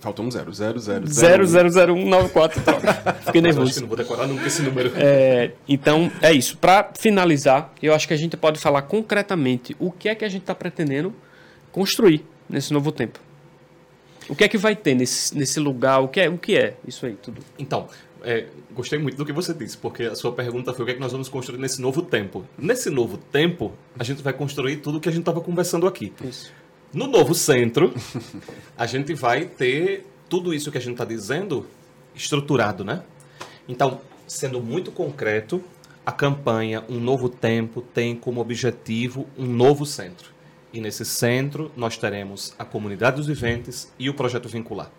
[0.00, 0.52] Faltou um zero.
[0.52, 1.06] Zero, zero,
[1.46, 2.60] 000194.
[3.24, 3.80] Fiquei Mas eu acho que nervoso.
[3.80, 4.92] não vou decorar nunca esse número.
[4.96, 6.58] É, então, é isso.
[6.58, 10.28] Para finalizar, eu acho que a gente pode falar concretamente o que é que a
[10.28, 11.14] gente está pretendendo
[11.72, 13.18] construir nesse novo tempo.
[14.28, 16.00] O que é que vai ter nesse, nesse lugar?
[16.00, 17.40] O que, é, o que é isso aí tudo?
[17.58, 17.88] Então,
[18.24, 20.94] é, gostei muito do que você disse, porque a sua pergunta foi o que é
[20.94, 22.44] que nós vamos construir nesse novo tempo.
[22.58, 26.12] Nesse novo tempo, a gente vai construir tudo o que a gente estava conversando aqui.
[26.22, 26.52] Isso.
[26.92, 27.92] No novo centro,
[28.76, 31.66] a gente vai ter tudo isso que a gente está dizendo
[32.14, 33.02] estruturado, né?
[33.68, 35.62] Então, sendo muito concreto,
[36.06, 40.30] a campanha Um Novo Tempo tem como objetivo um novo centro.
[40.72, 44.90] E nesse centro nós teremos a comunidade dos viventes e o projeto vincular.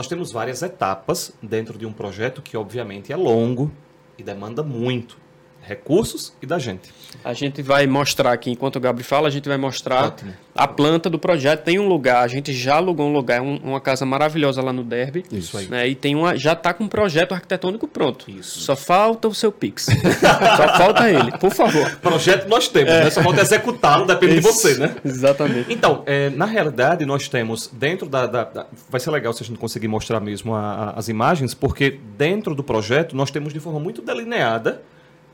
[0.00, 3.70] Nós temos várias etapas dentro de um projeto que, obviamente, é longo
[4.16, 5.18] e demanda muito
[5.62, 6.90] recursos e da gente.
[7.24, 10.32] A gente vai mostrar aqui, enquanto o Gabriel fala, a gente vai mostrar Ótimo.
[10.54, 11.62] a planta do projeto.
[11.64, 14.82] Tem um lugar, a gente já alugou um lugar, um- uma casa maravilhosa lá no
[14.84, 15.24] Derby.
[15.30, 15.66] Isso aí.
[15.68, 18.30] Né, e tem uma, já está com um projeto arquitetônico pronto.
[18.30, 18.60] Isso.
[18.60, 19.86] Só falta o seu Pix.
[20.56, 21.96] Só falta ele, por favor.
[21.96, 23.10] Projeto nós temos, né?
[23.10, 24.94] Só falta executá-lo, depende de você, né?
[25.04, 25.72] Exatamente.
[25.72, 29.46] Então, é, na realidade, nós temos dentro da, da- da- Vai ser legal se a
[29.46, 33.60] gente conseguir mostrar mesmo a- a- as imagens, porque dentro do projeto nós temos de
[33.60, 34.80] forma muito delineada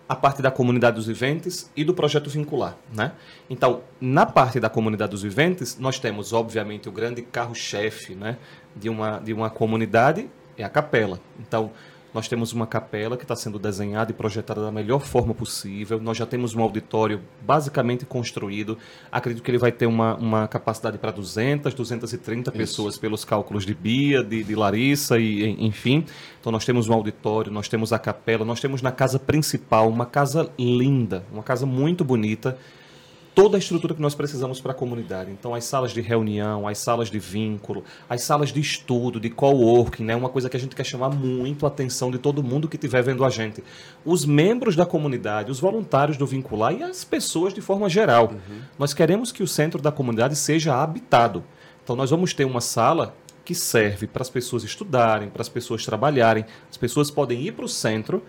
[0.08, 3.12] a parte da comunidade dos viventes e do projeto vincular, né?
[3.50, 8.38] Então, na parte da comunidade dos viventes, nós temos, obviamente, o grande carro-chefe, né?
[8.74, 11.18] De uma, de uma comunidade, é a capela.
[11.40, 11.72] Então,
[12.16, 16.00] nós temos uma capela que está sendo desenhada e projetada da melhor forma possível.
[16.00, 18.78] Nós já temos um auditório basicamente construído.
[19.12, 23.74] Acredito que ele vai ter uma, uma capacidade para 200, 230 pessoas pelos cálculos de
[23.74, 26.06] Bia, de, de Larissa e- enfim.
[26.40, 30.06] Então nós temos um auditório, nós temos a capela, nós temos na casa principal uma
[30.06, 32.56] casa linda, uma casa muito bonita
[33.36, 35.30] toda a estrutura que nós precisamos para a comunidade.
[35.30, 40.04] Então, as salas de reunião, as salas de vínculo, as salas de estudo, de coworking,
[40.04, 40.16] né?
[40.16, 43.02] Uma coisa que a gente quer chamar muito a atenção de todo mundo que estiver
[43.02, 43.62] vendo a gente.
[44.06, 48.32] Os membros da comunidade, os voluntários do Vincular e as pessoas de forma geral.
[48.78, 51.44] Nós queremos que o centro da comunidade seja habitado.
[51.84, 53.14] Então, nós vamos ter uma sala
[53.44, 56.46] que serve para as pessoas estudarem, para as pessoas trabalharem.
[56.70, 58.22] As pessoas podem ir para o centro,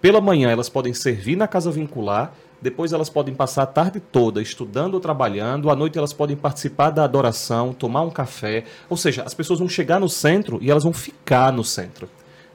[0.00, 4.42] pela manhã elas podem servir na casa vincular, depois elas podem passar a tarde toda
[4.42, 8.64] estudando ou trabalhando, à noite elas podem participar da adoração, tomar um café.
[8.88, 12.08] Ou seja, as pessoas vão chegar no centro e elas vão ficar no centro.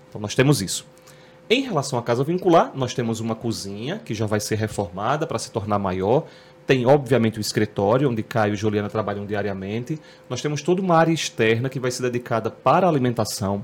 [0.10, 0.86] Então nós temos isso.
[1.50, 5.40] Em relação à casa vincular, nós temos uma cozinha que já vai ser reformada para
[5.40, 6.26] se tornar maior.
[6.66, 10.00] Tem, obviamente, o escritório, onde Caio e Juliana trabalham diariamente.
[10.30, 13.64] Nós temos toda uma área externa que vai ser dedicada para a alimentação.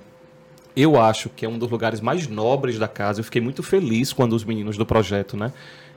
[0.75, 3.21] Eu acho que é um dos lugares mais nobres da casa.
[3.21, 5.51] Eu fiquei muito feliz quando os meninos do projeto, né,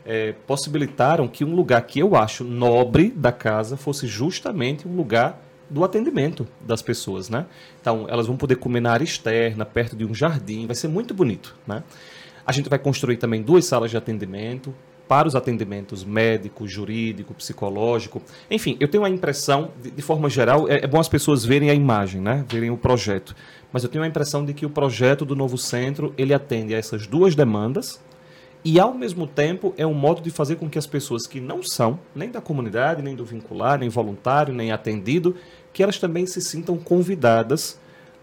[0.04, 5.42] eh, possibilitaram que um lugar que eu acho nobre da casa fosse justamente um lugar
[5.68, 7.46] do atendimento das pessoas, né?
[7.80, 11.14] Então, elas vão poder comer na área externa, perto de um jardim, vai ser muito
[11.14, 11.82] bonito, né?
[12.46, 14.74] A gente vai construir também duas salas de atendimento
[15.08, 18.22] para os atendimentos médico, jurídico, psicológico.
[18.50, 21.70] Enfim, eu tenho a impressão, de, de forma geral, é, é bom as pessoas verem
[21.70, 22.44] a imagem, né?
[22.48, 23.34] Verem o projeto.
[23.72, 26.78] Mas eu tenho a impressão de que o projeto do novo centro, ele atende a
[26.78, 28.00] essas duas demandas,
[28.64, 31.62] e ao mesmo tempo é um modo de fazer com que as pessoas que não
[31.62, 35.34] são nem da comunidade, nem do vincular, nem voluntário, nem atendido,
[35.72, 37.80] que elas também se sintam convidadas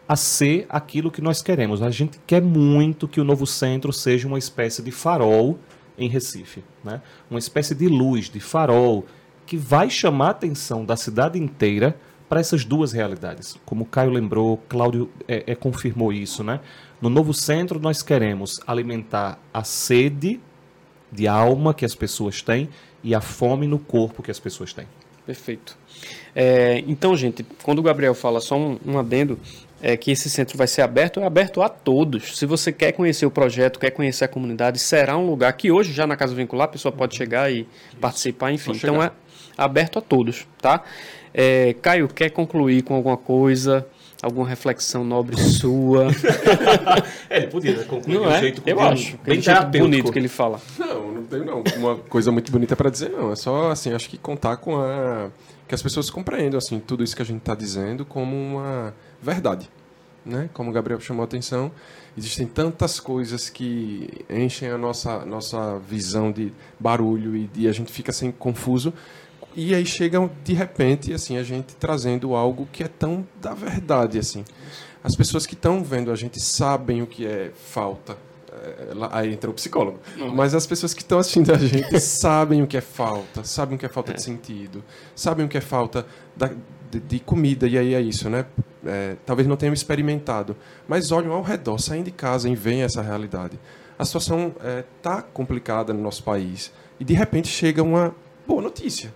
[0.07, 1.81] a ser aquilo que nós queremos.
[1.81, 5.59] A gente quer muito que o novo centro seja uma espécie de farol
[5.97, 7.01] em Recife, né?
[7.29, 9.05] Uma espécie de luz, de farol
[9.45, 11.97] que vai chamar a atenção da cidade inteira
[12.29, 13.57] para essas duas realidades.
[13.65, 16.59] Como o Caio lembrou, Cláudio é, é, confirmou isso, né?
[17.01, 20.39] No novo centro nós queremos alimentar a sede
[21.11, 22.69] de alma que as pessoas têm
[23.03, 24.85] e a fome no corpo que as pessoas têm.
[25.25, 25.77] Perfeito.
[26.35, 29.39] É, então, gente, quando o Gabriel fala só um, um adendo,
[29.81, 32.37] é que esse centro vai ser aberto, é aberto a todos.
[32.37, 35.93] Se você quer conhecer o projeto, quer conhecer a comunidade, será um lugar que hoje,
[35.93, 37.67] já na Casa Vincular, a pessoa pode chegar e
[38.01, 38.71] participar, enfim.
[38.75, 39.11] Então é
[39.57, 40.83] aberto a todos, tá?
[41.33, 43.87] É, Caio, quer concluir com alguma coisa?
[44.21, 46.07] Alguma reflexão nobre sua?
[47.29, 48.39] É, ele podia né, concluir Não de um é?
[48.39, 49.17] jeito Eu acho.
[49.23, 49.85] bem terapêutico.
[49.85, 50.59] bonito que ele fala.
[50.79, 51.63] Não, não tenho não.
[51.77, 53.31] Uma coisa muito bonita para dizer não.
[53.31, 55.29] É só assim, acho que contar com a
[55.67, 59.69] que as pessoas compreendam assim tudo isso que a gente está dizendo como uma verdade,
[60.25, 60.49] né?
[60.51, 61.71] Como o Gabriel chamou a atenção,
[62.17, 67.91] existem tantas coisas que enchem a nossa nossa visão de barulho e de a gente
[67.91, 68.91] fica assim confuso.
[69.61, 74.17] E aí chegam de repente assim a gente trazendo algo que é tão da verdade
[74.17, 74.45] assim.
[75.03, 78.17] As pessoas que estão vendo a gente sabem o que é falta.
[78.51, 79.99] É, aí entra o psicólogo.
[80.33, 83.79] Mas as pessoas que estão assistindo a gente sabem o que é falta, sabem o
[83.79, 84.81] que é falta de sentido,
[85.13, 86.05] sabem o que é falta
[86.37, 86.51] da-
[86.89, 88.45] de, de comida, e aí é isso, né?
[88.85, 90.55] É, talvez não tenham experimentado,
[90.87, 93.59] mas olham ao redor, saem de casa e veem essa realidade.
[93.97, 94.55] A situação
[94.95, 98.15] está complicada no nosso país e de repente chega uma
[98.47, 99.13] boa notícia.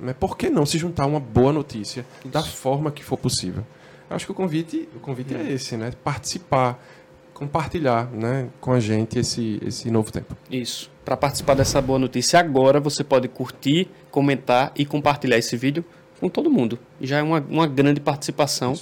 [0.00, 3.64] Mas por que não se juntar a uma boa notícia da forma que for possível?
[4.08, 5.92] Eu acho que o convite, o convite é esse, né?
[6.02, 6.82] Participar,
[7.34, 10.36] compartilhar, né, com a gente esse esse novo tempo.
[10.50, 10.90] Isso.
[11.04, 15.84] Para participar dessa boa notícia agora, você pode curtir, comentar e compartilhar esse vídeo
[16.20, 16.78] com todo mundo.
[17.00, 18.74] Já é uma, uma grande participação.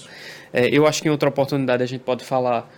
[0.52, 2.70] É, eu acho que em outra oportunidade a gente pode falar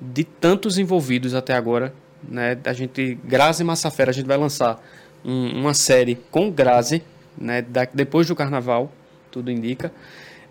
[0.00, 1.92] de tantos envolvidos até agora.
[2.26, 2.58] Né?
[2.64, 4.82] A gente, Grazi Massafera, a gente vai lançar
[5.24, 7.02] um, uma série com Grazi,
[7.38, 7.62] né?
[7.62, 8.92] Da, depois do carnaval,
[9.30, 9.92] tudo indica.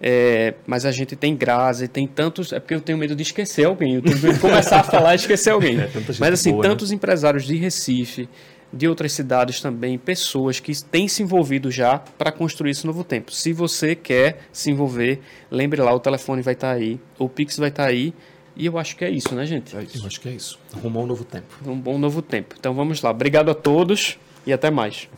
[0.02, 2.52] É, mas a gente tem Grazi, tem tantos.
[2.54, 3.96] É porque eu tenho medo de esquecer alguém.
[3.96, 5.80] Eu tenho medo de começar a falar e esquecer alguém.
[5.80, 6.70] É, mas assim, boa, né?
[6.70, 6.96] tantos né?
[6.96, 8.30] empresários de Recife,
[8.72, 13.32] de outras cidades também, pessoas que têm se envolvido já para construir esse novo tempo.
[13.32, 17.58] Se você quer se envolver, lembre lá, o telefone vai estar tá aí, o Pix
[17.58, 18.14] vai estar tá aí.
[18.58, 19.76] E eu acho que é isso, né, gente?
[19.76, 19.98] É isso.
[19.98, 20.58] Eu acho que é isso.
[20.74, 21.48] Arrumou um novo tempo.
[21.66, 22.56] Um bom novo tempo.
[22.58, 23.12] Então vamos lá.
[23.12, 24.18] Obrigado a todos
[24.48, 25.10] e até mais.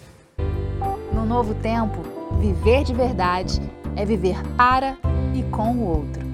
[1.28, 2.04] No novo tempo,
[2.40, 3.62] viver de verdade
[3.98, 4.98] é viver para
[5.36, 6.27] e com o outro.